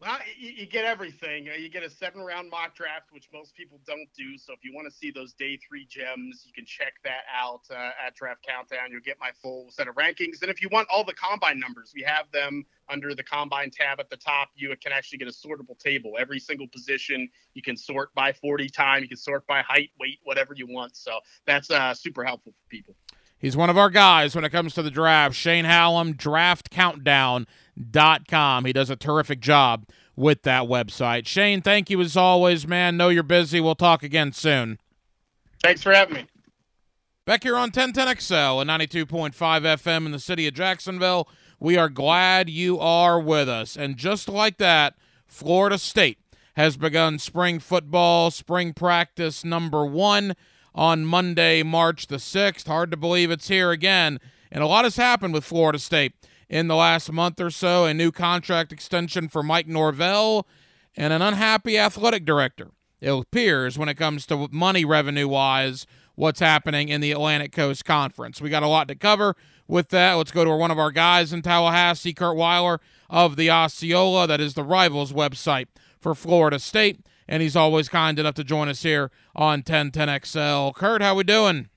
[0.05, 1.47] Well, you, you get everything.
[1.59, 4.37] You get a seven round mock draft, which most people don't do.
[4.37, 7.63] So if you want to see those day three gems, you can check that out
[7.71, 8.91] uh, at Draft Countdown.
[8.91, 10.43] You'll get my full set of rankings.
[10.43, 13.99] And if you want all the combine numbers, we have them under the combine tab
[13.99, 14.51] at the top.
[14.55, 16.17] You can actually get a sortable table.
[16.19, 20.19] Every single position you can sort by 40 time, you can sort by height, weight,
[20.25, 20.97] whatever you want.
[20.97, 22.95] So that's uh, super helpful for people.
[23.39, 25.35] He's one of our guys when it comes to the draft.
[25.35, 28.65] Shane Hallam, draftcountdown.com.
[28.65, 31.27] He does a terrific job with that website.
[31.27, 32.97] Shane, thank you as always, man.
[32.97, 33.61] Know you're busy.
[33.61, 34.79] We'll talk again soon.
[35.63, 36.27] Thanks for having me.
[37.27, 41.29] Back here on 1010XL and 92.5 FM in the city of Jacksonville.
[41.59, 43.77] We are glad you are with us.
[43.77, 44.95] And just like that,
[45.27, 46.19] Florida State
[46.57, 50.35] has begun spring football, spring practice number one
[50.75, 52.67] on Monday, March the 6th.
[52.67, 54.19] Hard to believe it's here again.
[54.51, 56.15] And a lot has happened with Florida State
[56.49, 57.85] in the last month or so.
[57.85, 60.47] A new contract extension for Mike Norvell
[60.97, 62.71] and an unhappy athletic director.
[63.01, 67.85] It appears when it comes to money revenue wise, what's happening in the Atlantic Coast
[67.85, 68.41] Conference.
[68.41, 70.15] We got a lot to cover with that.
[70.15, 74.27] Let's go to one of our guys in Tallahassee, Curt Weiler of the Osceola.
[74.27, 75.67] That is the Rivals website
[76.01, 80.75] for Florida State and he's always kind enough to join us here on 1010XL.
[80.75, 81.69] Curt, how we doing?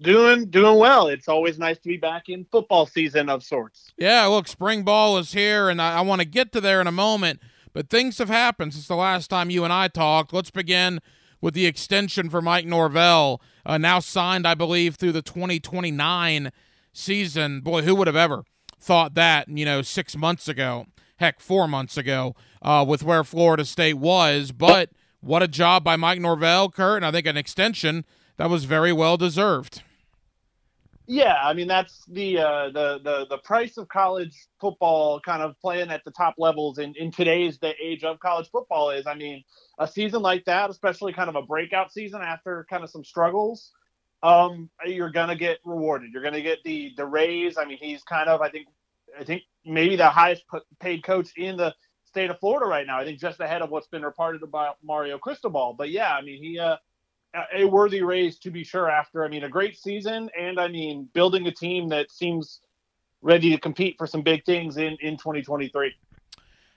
[0.00, 1.08] Doing doing well.
[1.08, 3.92] It's always nice to be back in football season of sorts.
[3.98, 6.86] Yeah, look, spring ball is here, and I, I want to get to there in
[6.86, 7.40] a moment.
[7.72, 10.32] But things have happened since the last time you and I talked.
[10.32, 11.00] Let's begin
[11.40, 16.50] with the extension for Mike Norvell, uh, now signed, I believe, through the 2029
[16.92, 17.60] season.
[17.60, 18.44] Boy, who would have ever
[18.78, 20.86] thought that, you know, six months ago?
[21.20, 24.52] Heck, four months ago uh, with where Florida State was.
[24.52, 24.88] But
[25.20, 28.06] what a job by Mike Norvell, Curt, and I think an extension
[28.38, 29.82] that was very well deserved.
[31.06, 35.60] Yeah, I mean that's the uh, the the the price of college football, kind of
[35.60, 39.06] playing at the top levels in in today's the age of college football is.
[39.06, 39.44] I mean,
[39.78, 43.72] a season like that, especially kind of a breakout season after kind of some struggles,
[44.22, 46.12] um, you're gonna get rewarded.
[46.14, 47.58] You're gonna get the the raise.
[47.58, 48.68] I mean, he's kind of I think
[49.18, 50.44] I think maybe the highest
[50.80, 51.74] paid coach in the
[52.04, 52.98] state of Florida right now.
[52.98, 55.74] I think just ahead of what's been reported about Mario Cristobal.
[55.76, 56.76] But yeah, I mean, he uh,
[57.54, 58.90] a worthy raise to be sure.
[58.90, 62.60] After I mean, a great season, and I mean, building a team that seems
[63.22, 65.94] ready to compete for some big things in in 2023.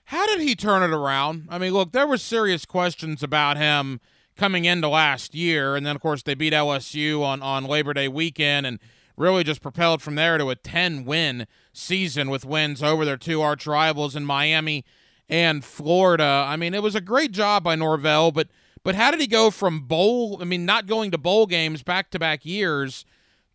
[0.05, 1.47] How did he turn it around?
[1.49, 4.01] I mean, look, there were serious questions about him
[4.35, 8.07] coming into last year, and then of course they beat LSU on on Labor Day
[8.07, 8.79] weekend, and
[9.15, 13.41] really just propelled from there to a 10 win season with wins over their two
[13.41, 14.85] arch rivals in Miami
[15.29, 16.45] and Florida.
[16.47, 18.47] I mean, it was a great job by Norvell, but
[18.83, 20.39] but how did he go from bowl?
[20.41, 23.05] I mean, not going to bowl games back to back years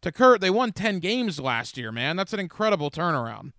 [0.01, 0.41] to Curt?
[0.41, 2.17] They won ten games last year, man.
[2.17, 3.53] That's an incredible turnaround.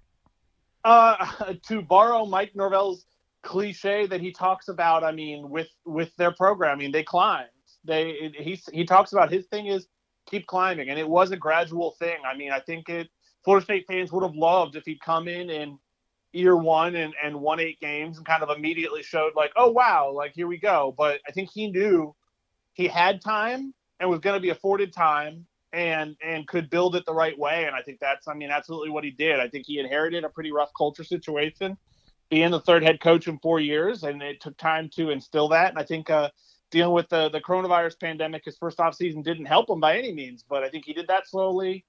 [0.84, 3.06] Uh, to borrow Mike Norvell's
[3.44, 7.50] cliche that he talks about, I mean, with with their programming, they climbed.
[7.86, 9.88] They he he talks about his thing is
[10.30, 10.90] keep climbing.
[10.90, 12.18] And it was a gradual thing.
[12.26, 13.10] I mean, I think it
[13.44, 15.80] Florida State fans would have loved if he'd come in in
[16.34, 20.12] year one and, and won eight games and kind of immediately showed like, oh wow,
[20.12, 20.94] like here we go.
[20.98, 22.16] But I think he knew
[22.74, 27.06] he had time and was going to be afforded time and and could build it
[27.06, 27.66] the right way.
[27.66, 29.40] And I think that's I mean absolutely what he did.
[29.40, 31.78] I think he inherited a pretty rough culture situation,
[32.30, 35.70] being the third head coach in four years, and it took time to instill that.
[35.70, 36.30] And I think uh,
[36.72, 40.14] dealing with the the coronavirus pandemic, his first off season didn't help him by any
[40.14, 41.86] means, but I think he did that slowly.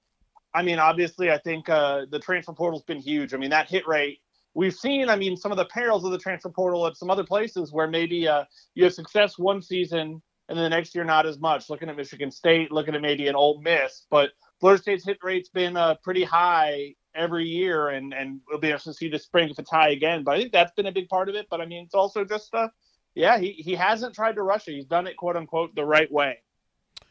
[0.53, 3.33] I mean, obviously, I think uh, the transfer portal's been huge.
[3.33, 4.19] I mean, that hit rate
[4.53, 7.23] we've seen, I mean, some of the perils of the transfer portal at some other
[7.23, 8.43] places where maybe uh,
[8.75, 11.69] you have success one season and then the next year not as much.
[11.69, 15.49] Looking at Michigan State, looking at maybe an Ole Miss, but Florida State's hit rate's
[15.49, 19.49] been uh, pretty high every year, and and we'll be interested to see this spring
[19.49, 20.23] if it's high again.
[20.23, 21.47] But I think that's been a big part of it.
[21.49, 22.67] But I mean, it's also just, uh,
[23.15, 24.73] yeah, he he hasn't tried to rush it.
[24.73, 26.39] He's done it quote unquote the right way.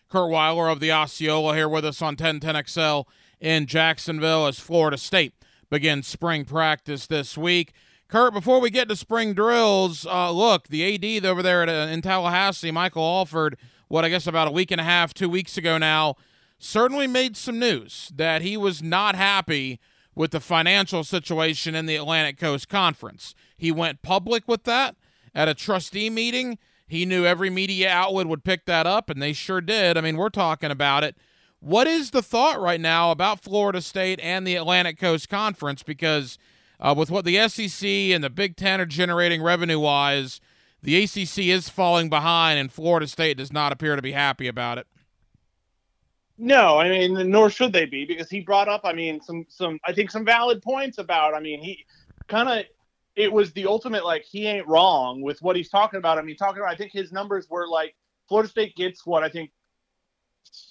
[0.08, 3.04] Curt Weiler of the Osceola here with us on 1010XL
[3.40, 5.34] in Jacksonville as Florida State
[5.70, 7.72] begins spring practice this week.
[8.08, 11.92] Curt, before we get to spring drills, uh, look, the AD over there at, uh,
[11.92, 13.56] in Tallahassee, Michael Alford,
[13.86, 16.16] what I guess about a week and a half, two weeks ago now,
[16.58, 19.78] certainly made some news that he was not happy
[20.16, 23.36] with the financial situation in the Atlantic Coast Conference.
[23.56, 24.96] He went public with that
[25.34, 26.58] at a trustee meeting.
[26.86, 29.96] He knew every media outlet would pick that up, and they sure did.
[29.96, 31.16] I mean, we're talking about it.
[31.60, 35.82] What is the thought right now about Florida State and the Atlantic Coast Conference?
[35.82, 36.38] Because
[36.80, 40.40] uh, with what the SEC and the Big Ten are generating revenue wise,
[40.82, 44.78] the ACC is falling behind, and Florida State does not appear to be happy about
[44.78, 44.86] it.
[46.38, 49.78] No, I mean, nor should they be, because he brought up, I mean, some, some,
[49.84, 51.34] I think some valid points about.
[51.34, 51.84] I mean, he
[52.28, 52.64] kind of,
[53.16, 56.18] it was the ultimate like he ain't wrong with what he's talking about.
[56.18, 57.94] I mean, talking about, I think his numbers were like
[58.28, 59.50] Florida State gets what I think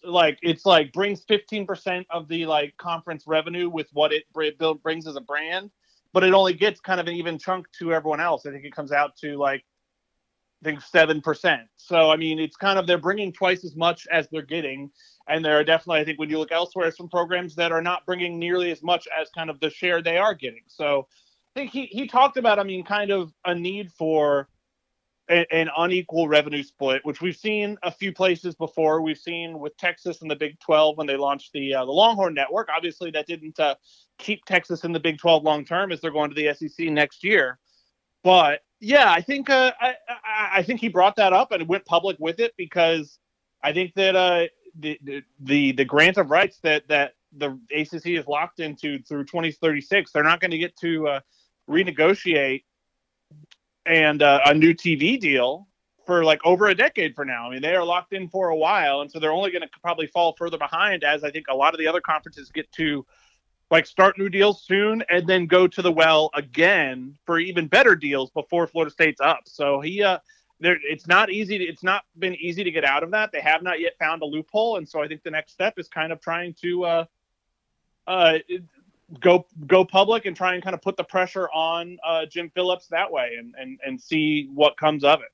[0.04, 5.16] like it's like brings 15% of the like conference revenue with what it brings as
[5.16, 5.72] a brand
[6.14, 8.46] but it only gets kind of an even chunk to everyone else.
[8.46, 9.64] I think it comes out to like
[10.62, 14.28] i think 7% so i mean it's kind of they're bringing twice as much as
[14.30, 14.92] they're getting
[15.30, 18.06] and there are definitely i think when you look elsewhere some programs that are not
[18.06, 20.64] bringing nearly as much as kind of the share they are getting.
[20.68, 21.08] So
[21.60, 24.48] think he, he talked about i mean kind of a need for
[25.30, 29.00] an unequal revenue split, which we've seen a few places before.
[29.02, 32.34] We've seen with Texas and the Big 12 when they launched the uh, the Longhorn
[32.34, 32.68] Network.
[32.76, 33.76] Obviously, that didn't uh,
[34.18, 37.24] keep Texas in the Big 12 long term as they're going to the SEC next
[37.24, 37.60] year.
[38.24, 39.94] But yeah, I think uh, I,
[40.52, 43.20] I think he brought that up and went public with it because
[43.62, 44.48] I think that uh,
[44.80, 45.00] the,
[45.40, 50.24] the the grant of rights that that the ACC is locked into through 2036, they're
[50.24, 51.20] not going to get to uh,
[51.70, 52.64] renegotiate
[53.86, 55.68] and uh, a new TV deal
[56.06, 57.48] for like over a decade for now.
[57.48, 59.70] I mean, they are locked in for a while, and so they're only going to
[59.82, 63.06] probably fall further behind as I think a lot of the other conferences get to
[63.72, 67.96] like start new deals soon and then go to the well again for even better
[67.96, 69.42] deals before Florida State's up.
[69.46, 70.18] So he, uh,
[70.60, 71.60] there, it's not easy.
[71.60, 73.32] To, it's not been easy to get out of that.
[73.32, 75.88] They have not yet found a loophole, and so I think the next step is
[75.88, 77.06] kind of trying to uh,
[78.08, 78.40] uh,
[79.20, 82.88] go go public and try and kind of put the pressure on uh, Jim Phillips
[82.88, 85.30] that way and, and and see what comes of it.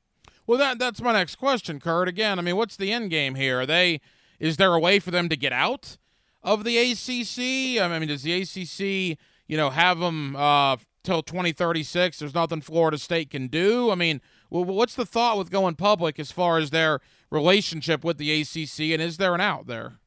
[0.47, 2.07] Well, that that's my next question, Curt.
[2.07, 3.61] Again, I mean, what's the end game here?
[3.61, 4.01] Are they
[4.39, 5.97] is there a way for them to get out
[6.43, 7.81] of the ACC?
[7.81, 12.19] I mean, does the ACC you know have them uh, till 2036?
[12.19, 13.91] There's nothing Florida State can do.
[13.91, 16.99] I mean, well, what's the thought with going public as far as their
[17.31, 19.99] relationship with the ACC, and is there an out there?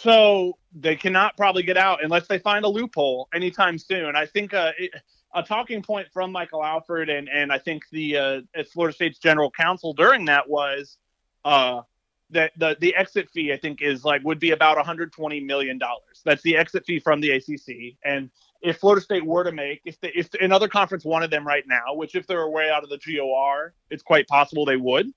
[0.00, 4.14] So they cannot probably get out unless they find a loophole anytime soon.
[4.14, 4.92] I think uh, it,
[5.34, 8.40] a talking point from Michael Alford and and I think the uh,
[8.72, 10.98] Florida State's general counsel during that was
[11.44, 11.82] uh,
[12.30, 16.22] that the the exit fee I think is like would be about 120 million dollars.
[16.24, 17.96] That's the exit fee from the ACC.
[18.04, 18.30] And
[18.62, 21.94] if Florida State were to make, if the, if another conference wanted them right now,
[21.94, 25.10] which if they're way out of the GOR, it's quite possible they would.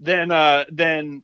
[0.00, 1.22] Then uh, then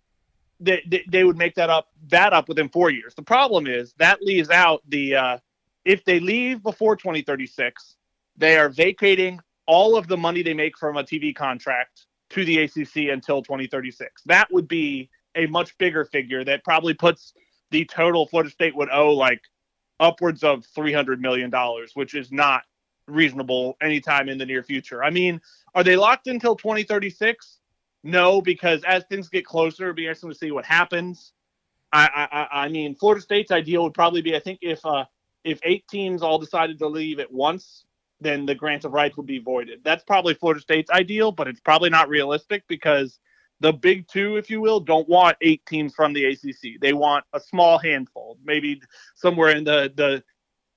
[0.61, 3.15] they, they, they would make that up that up within four years.
[3.15, 5.39] The problem is that leaves out the uh,
[5.85, 7.97] if they leave before 2036,
[8.37, 12.59] they are vacating all of the money they make from a TV contract to the
[12.59, 14.23] ACC until 2036.
[14.27, 17.35] That would be a much bigger figure that probably puts
[17.71, 19.41] the total Florida State would owe like
[20.01, 22.63] upwards of 300 million dollars, which is not
[23.07, 25.05] reasonable anytime in the near future.
[25.05, 25.41] I mean,
[25.75, 27.59] are they locked until 2036?
[28.03, 31.33] No, because as things get closer, it'll be interesting to see what happens.
[31.93, 35.05] I, I, I mean, Florida State's ideal would probably be, I think, if uh,
[35.45, 37.85] if eight teams all decided to leave at once,
[38.21, 39.81] then the grant of rights would be voided.
[39.85, 43.19] That's probably Florida State's ideal, but it's probably not realistic because
[43.61, 46.81] the big two, if you will, don't want eight teams from the ACC.
[46.81, 48.83] They want a small handful, maybe
[49.15, 50.23] somewhere in the the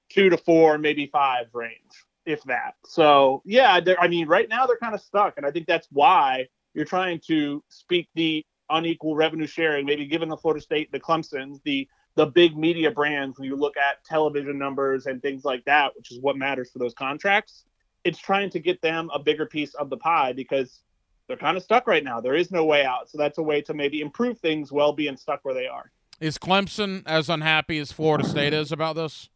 [0.09, 2.75] two to four, maybe five range, if that.
[2.85, 6.47] So yeah, I mean, right now they're kind of stuck, and I think that's why
[6.79, 11.59] you're trying to speak the unequal revenue sharing, maybe given the Florida State, the Clemson's,
[11.65, 15.95] the the big media brands when you look at television numbers and things like that,
[15.95, 17.65] which is what matters for those contracts.
[18.05, 20.79] It's trying to get them a bigger piece of the pie because
[21.27, 22.21] they're kind of stuck right now.
[22.21, 23.09] There is no way out.
[23.09, 25.91] So that's a way to maybe improve things while being stuck where they are.
[26.21, 29.29] Is Clemson as unhappy as Florida State is about this?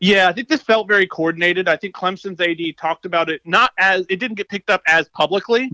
[0.00, 1.68] Yeah, I think this felt very coordinated.
[1.68, 5.08] I think Clemson's AD talked about it not as it didn't get picked up as
[5.08, 5.70] publicly,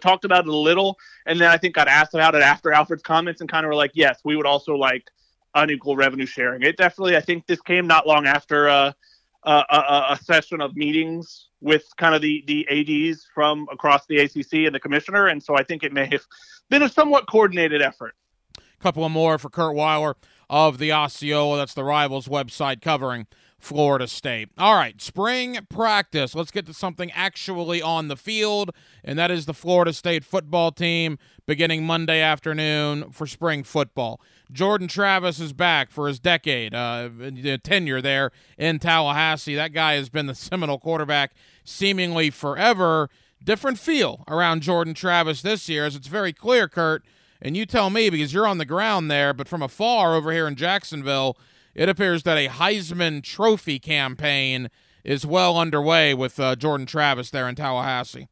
[0.00, 3.02] talked about it a little, and then I think got asked about it after Alford's
[3.02, 5.10] comments and kind of were like, "Yes, we would also like
[5.54, 8.92] unequal revenue sharing." It definitely, I think, this came not long after uh,
[9.44, 14.18] a, a, a session of meetings with kind of the the ads from across the
[14.18, 16.22] ACC and the commissioner, and so I think it may have
[16.68, 18.14] been a somewhat coordinated effort.
[18.80, 20.16] Couple more for Curt Weiler
[20.50, 21.58] of the Osceola.
[21.58, 23.26] That's the Rivals website covering
[23.62, 24.48] Florida State.
[24.58, 26.34] All right, spring practice.
[26.34, 28.72] Let's get to something actually on the field,
[29.04, 31.16] and that is the Florida State football team
[31.46, 34.20] beginning Monday afternoon for spring football.
[34.50, 37.08] Jordan Travis is back for his decade uh,
[37.62, 39.54] tenure there in Tallahassee.
[39.54, 41.32] That guy has been the seminal quarterback
[41.62, 43.10] seemingly forever.
[43.42, 47.04] Different feel around Jordan Travis this year, as it's very clear, Curt.
[47.40, 50.48] and you tell me because you're on the ground there, but from afar over here
[50.48, 51.38] in Jacksonville–
[51.74, 54.70] it appears that a Heisman Trophy campaign
[55.04, 58.28] is well underway with uh, Jordan Travis there in Tallahassee.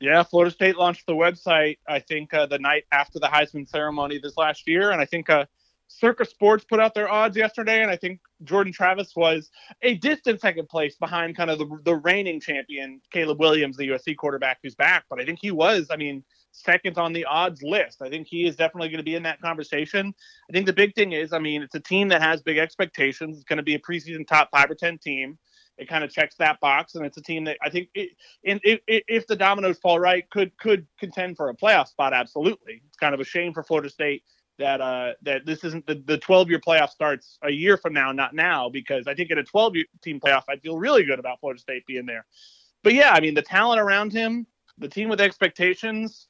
[0.00, 4.18] Yeah, Florida State launched the website, I think, uh, the night after the Heisman ceremony
[4.18, 4.90] this last year.
[4.90, 5.46] And I think uh,
[5.88, 7.80] Circa Sports put out their odds yesterday.
[7.82, 9.50] And I think Jordan Travis was
[9.82, 14.16] a distant second place behind kind of the, the reigning champion, Caleb Williams, the USC
[14.16, 15.04] quarterback who's back.
[15.08, 16.24] But I think he was, I mean,
[16.54, 18.00] second on the odds list.
[18.00, 20.14] I think he is definitely going to be in that conversation.
[20.48, 23.36] I think the big thing is, I mean, it's a team that has big expectations.
[23.36, 25.38] It's going to be a preseason top five or 10 team.
[25.76, 28.10] It kind of checks that box, and it's a team that I think, it,
[28.44, 32.12] in, if, the dominoes fall right, could could contend for a playoff spot.
[32.12, 34.22] Absolutely, it's kind of a shame for Florida State
[34.56, 38.12] that uh that this isn't the, the 12 year playoff starts a year from now,
[38.12, 41.40] not now, because I think in a 12 team playoff, I'd feel really good about
[41.40, 42.24] Florida State being there.
[42.84, 44.46] But yeah, I mean, the talent around him,
[44.78, 46.28] the team with expectations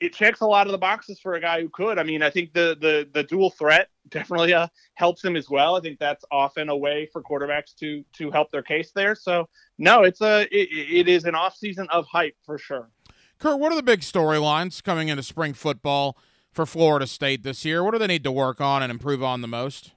[0.00, 1.98] it checks a lot of the boxes for a guy who could.
[1.98, 5.76] I mean, I think the the the dual threat definitely uh, helps him as well.
[5.76, 9.14] I think that's often a way for quarterbacks to to help their case there.
[9.14, 9.48] So
[9.78, 12.90] no, it's a it, it is an off season of hype for sure.
[13.38, 16.16] Kurt, what are the big storylines coming into spring football
[16.50, 17.82] for Florida State this year?
[17.82, 19.92] What do they need to work on and improve on the most?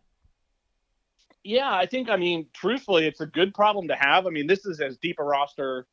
[1.44, 4.28] Yeah, I think I mean truthfully, it's a good problem to have.
[4.28, 5.88] I mean, this is as deep a roster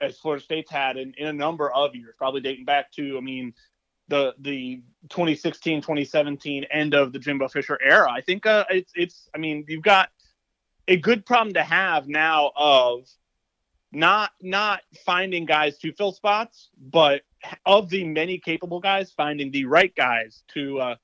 [0.00, 3.20] as Florida State's had in, in a number of years, probably dating back to, I
[3.20, 3.54] mean,
[4.08, 8.10] the the 2016 2017 end of the Jimbo Fisher era.
[8.10, 10.10] I think uh, it's it's I mean you've got
[10.88, 13.08] a good problem to have now of
[13.92, 17.22] not not finding guys to fill spots, but
[17.64, 20.96] of the many capable guys, finding the right guys to uh,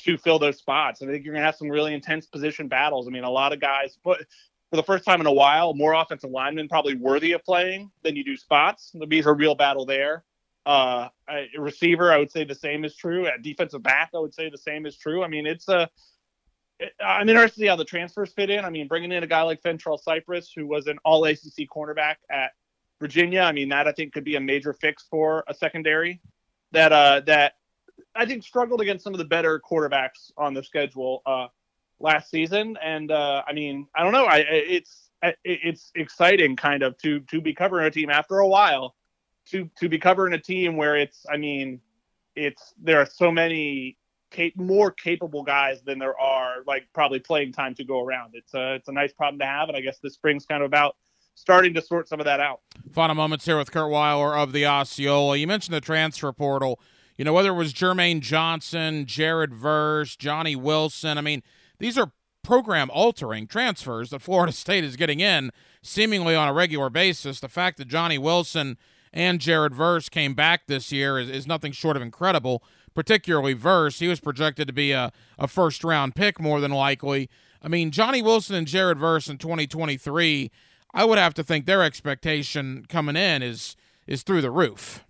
[0.00, 1.00] to fill those spots.
[1.00, 3.06] I think you're gonna have some really intense position battles.
[3.06, 4.26] I mean, a lot of guys, but
[4.74, 8.16] for the first time in a while, more offensive linemen probably worthy of playing than
[8.16, 8.90] you do spots.
[8.92, 10.24] There'll be a real battle there.
[10.66, 13.24] Uh, a receiver, I would say the same is true.
[13.28, 15.22] At defensive back, I would say the same is true.
[15.22, 15.88] I mean, it's a.
[17.00, 18.64] I'm interested to see how the transfers fit in.
[18.64, 22.16] I mean, bringing in a guy like Fentrell Cypress, who was an All ACC cornerback
[22.28, 22.50] at
[22.98, 26.20] Virginia, I mean, that I think could be a major fix for a secondary
[26.72, 27.52] that uh, that
[28.16, 31.22] I think struggled against some of the better quarterbacks on the schedule.
[31.24, 31.46] Uh,
[32.04, 34.26] last season, and uh, I mean, I don't know.
[34.26, 35.10] I it's
[35.42, 38.94] it's exciting kind of to to be covering a team after a while,
[39.46, 41.80] to to be covering a team where it's I mean,
[42.36, 43.96] it's there are so many
[44.30, 48.34] cap- more capable guys than there are like probably playing time to go around.
[48.34, 50.66] It's a it's a nice problem to have, and I guess this spring's kind of
[50.66, 50.96] about
[51.34, 52.60] starting to sort some of that out.
[52.92, 55.36] Final moments here with Curt Weiler of the Osceola.
[55.36, 56.78] You mentioned the transfer portal.
[57.16, 61.16] You know, whether it was Jermaine Johnson, Jared Verse, Johnny Wilson.
[61.16, 61.42] I mean,
[61.78, 65.50] these are program altering transfers that Florida State is getting in
[65.82, 67.40] seemingly on a regular basis.
[67.40, 68.76] The fact that Johnny Wilson
[69.12, 72.62] and Jared Verse came back this year is, is nothing short of incredible,
[72.94, 73.98] particularly Verse.
[73.98, 77.30] He was projected to be a, a first round pick more than likely.
[77.62, 80.50] I mean, Johnny Wilson and Jared Verse in 2023,
[80.92, 83.76] I would have to think their expectation coming in is
[84.06, 85.02] is through the roof.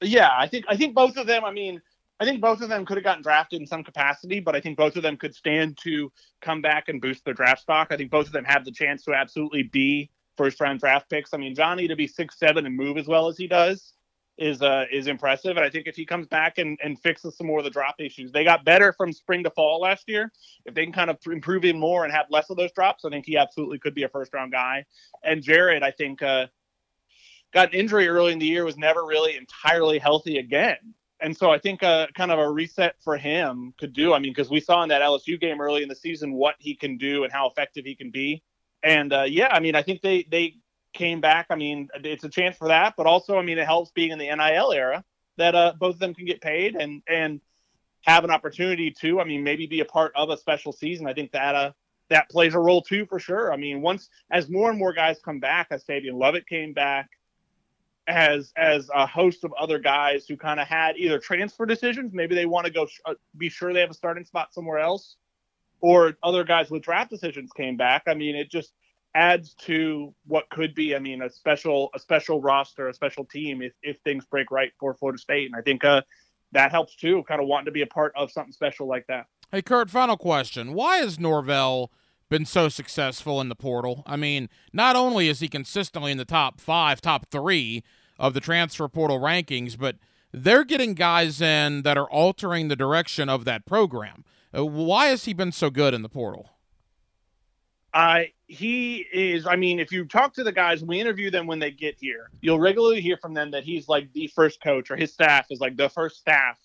[0.00, 1.82] Yeah, I think I think both of them, I mean,
[2.22, 4.78] I think both of them could have gotten drafted in some capacity, but I think
[4.78, 7.88] both of them could stand to come back and boost their draft stock.
[7.90, 11.34] I think both of them have the chance to absolutely be first round draft picks.
[11.34, 13.94] I mean, Johnny to be six seven and move as well as he does
[14.38, 15.56] is uh, is impressive.
[15.56, 17.96] And I think if he comes back and, and fixes some more of the drop
[17.98, 20.30] issues, they got better from spring to fall last year.
[20.64, 23.10] If they can kind of improve him more and have less of those drops, I
[23.10, 24.84] think he absolutely could be a first round guy.
[25.24, 26.46] And Jared, I think, uh,
[27.52, 30.94] got an injury early in the year, was never really entirely healthy again.
[31.22, 34.12] And so I think uh, kind of a reset for him could do.
[34.12, 36.74] I mean, because we saw in that LSU game early in the season what he
[36.74, 38.42] can do and how effective he can be.
[38.82, 40.56] And uh, yeah, I mean, I think they they
[40.92, 41.46] came back.
[41.50, 44.18] I mean, it's a chance for that, but also, I mean, it helps being in
[44.18, 45.04] the NIL era
[45.36, 47.40] that uh, both of them can get paid and and
[48.02, 49.20] have an opportunity to.
[49.20, 51.06] I mean, maybe be a part of a special season.
[51.06, 51.72] I think that uh
[52.10, 53.52] that plays a role too for sure.
[53.52, 57.08] I mean, once as more and more guys come back, as Fabian Lovett came back,
[58.06, 62.34] as as a host of other guys who kind of had either transfer decisions, maybe
[62.34, 65.16] they want to go sh- uh, be sure they have a starting spot somewhere else,
[65.80, 68.02] or other guys with draft decisions came back.
[68.06, 68.72] I mean, it just
[69.14, 73.62] adds to what could be, I mean, a special a special roster, a special team
[73.62, 76.02] if if things break right for Florida State, and I think uh,
[76.52, 77.22] that helps too.
[77.28, 79.26] Kind of wanting to be a part of something special like that.
[79.50, 79.90] Hey, Curt.
[79.90, 81.92] Final question: Why is Norvell?
[82.32, 84.02] Been so successful in the portal.
[84.06, 87.84] I mean, not only is he consistently in the top five, top three
[88.18, 89.96] of the transfer portal rankings, but
[90.32, 94.24] they're getting guys in that are altering the direction of that program.
[94.56, 96.48] Uh, why has he been so good in the portal?
[97.92, 101.58] Uh, he is, I mean, if you talk to the guys, we interview them when
[101.58, 104.96] they get here, you'll regularly hear from them that he's like the first coach or
[104.96, 106.56] his staff is like the first staff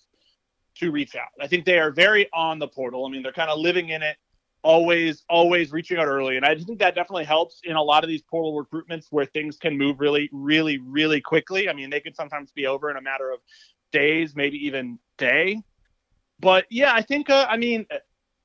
[0.76, 1.28] to reach out.
[1.38, 3.04] I think they are very on the portal.
[3.04, 4.16] I mean, they're kind of living in it
[4.62, 6.36] always always reaching out early.
[6.36, 9.56] And i think that definitely helps in a lot of these portal recruitments where things
[9.56, 11.68] can move really really really quickly.
[11.68, 13.40] I mean they can sometimes be over in a matter of
[13.92, 15.62] days maybe even day.
[16.40, 17.86] But yeah i think uh, i mean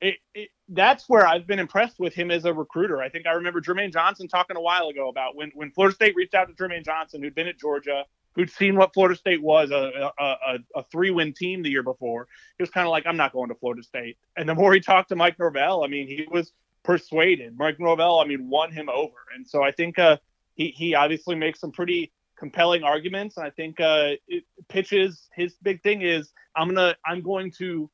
[0.02, 3.02] it, it, that's where i've been impressed with him as a recruiter.
[3.02, 6.16] I think i remember jermaine johnson talking a while ago about when, when florida state
[6.16, 9.72] reached out to jermaine johnson who'd been at georgia who'd seen what Florida State was
[9.72, 12.28] a a, a, three win team the year before.
[12.58, 14.18] He was kind of like, I'm not going to Florida State.
[14.38, 16.52] And the more he talked to Mike Norvell, I mean, he was
[16.84, 17.58] persuaded.
[17.58, 19.16] Mike Norvell, I mean, won him over.
[19.36, 20.18] And so I think uh,
[20.56, 23.38] he he obviously makes some pretty compelling arguments.
[23.38, 27.90] And I think uh, it pitches his big thing is I'm gonna I'm going to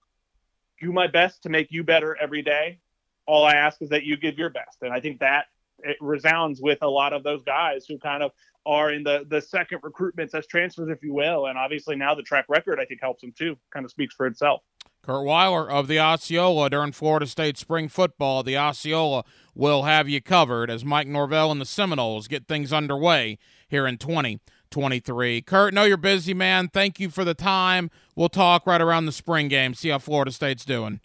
[0.82, 2.80] do my best to make you better every day.
[3.26, 4.78] All I ask is that you give your best.
[4.82, 5.46] And I think that
[5.84, 8.32] it resounds with a lot of those guys who kind of
[8.70, 11.48] are in the the second recruitments as transfers, if you will.
[11.48, 13.58] And obviously now the track record I think helps them too.
[13.74, 14.62] Kind of speaks for itself.
[15.02, 18.44] Curt Weiler of the Osceola during Florida State spring football.
[18.44, 19.24] The Osceola
[19.56, 23.98] will have you covered as Mike Norvell and the Seminoles get things underway here in
[23.98, 25.42] 2023.
[25.42, 26.68] Curt, know you're busy, man.
[26.68, 27.90] Thank you for the time.
[28.16, 31.00] We'll talk right around the spring game, see how Florida State's doing.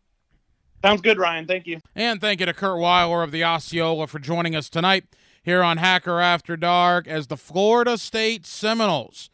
[0.82, 1.46] Sounds good, Ryan.
[1.46, 1.78] Thank you.
[1.94, 5.04] And thank you to Curt Weiler of the Osceola for joining us tonight
[5.44, 9.28] here on Hacker After Dark as the Florida State Seminoles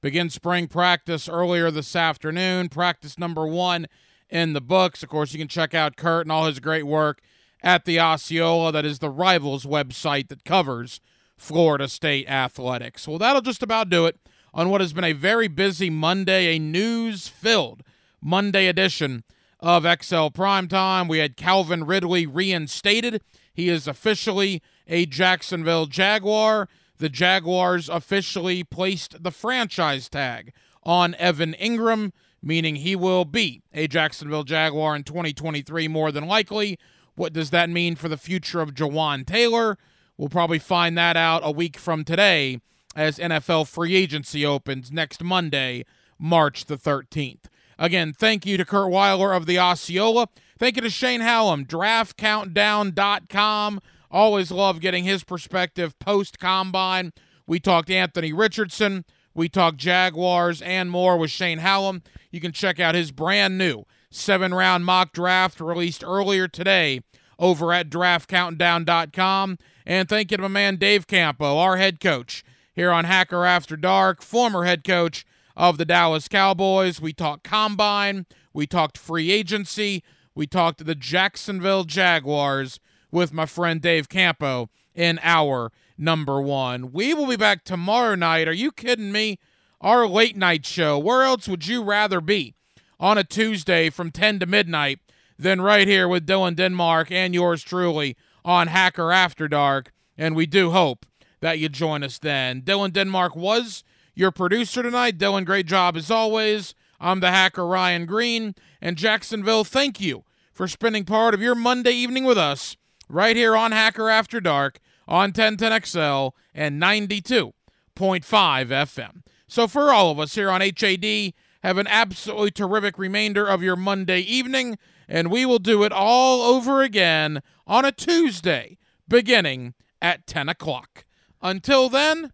[0.00, 2.68] begin spring practice earlier this afternoon.
[2.68, 3.86] Practice number one
[4.30, 5.02] in the books.
[5.02, 7.20] Of course, you can check out Curt and all his great work
[7.60, 11.00] at the Osceola, that is the Rivals website that covers
[11.36, 13.08] Florida State athletics.
[13.08, 14.16] Well, that'll just about do it
[14.54, 17.82] on what has been a very busy Monday, a news filled
[18.22, 19.24] Monday edition
[19.58, 21.08] of XL Primetime.
[21.08, 23.22] We had Calvin Ridley reinstated.
[23.52, 26.68] He is officially a Jacksonville Jaguar.
[26.98, 30.52] The Jaguars officially placed the franchise tag
[30.82, 32.10] on Evan Engram,
[32.42, 36.76] meaning he will be a Jacksonville Jaguar in 2023 more than likely.
[37.14, 39.78] What does that mean for the future of Jawaan Taylor?
[40.16, 42.60] We'll probably find that out a week from today
[42.96, 45.84] as NFL free agency opens next Monday,
[46.18, 47.44] March the 13th.
[47.78, 50.28] Again, thank you to Curt Weiler of the Osceola.
[50.58, 57.12] Thank you to Shane Hallam, draftcountdown.com Always love getting his perspective post combine.
[57.46, 59.04] We talked Anthony Richardson.
[59.34, 62.02] We talked Jaguars and more with Shane Hallam.
[62.30, 67.02] You can check out his brand new seven round mock draft released earlier today
[67.38, 69.58] over at draftcountdown.com.
[69.86, 72.44] And thank you to my man Dave Campo, our head coach
[72.74, 75.24] here on Hacker After Dark, former head coach
[75.56, 77.00] of the Dallas Cowboys.
[77.00, 80.02] We talked combine, we talked free agency,
[80.34, 82.80] we talked the Jacksonville Jaguars
[83.10, 86.92] with my friend Dave Campo in our number one.
[86.92, 88.48] We will be back tomorrow night.
[88.48, 89.38] Are you kidding me?
[89.80, 90.98] Our late night show.
[90.98, 92.54] Where else would you rather be
[92.98, 94.98] on a Tuesday from 10 to midnight
[95.38, 99.92] than right here with Dylan Denmark and yours truly on Hacker After Dark?
[100.16, 101.06] And we do hope
[101.40, 102.62] that you join us then.
[102.62, 103.84] Dylan Denmark was
[104.16, 105.16] your producer tonight.
[105.16, 106.74] Dylan, great job as always.
[106.98, 108.56] I'm the hacker Ryan Green.
[108.80, 112.76] And Jacksonville, thank you for spending part of your Monday evening with us
[113.08, 117.52] right here on Hacker After Dark on 1010XL and 92.5
[117.96, 119.22] FM.
[119.46, 121.32] So for all of us here on HAD,
[121.62, 124.78] have an absolutely terrific remainder of your Monday evening,
[125.08, 128.78] and we will do it all over again on a Tuesday,
[129.08, 131.04] beginning at 10 o'clock.
[131.40, 132.32] Until then,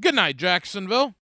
[0.00, 1.14] good night, Jacksonville.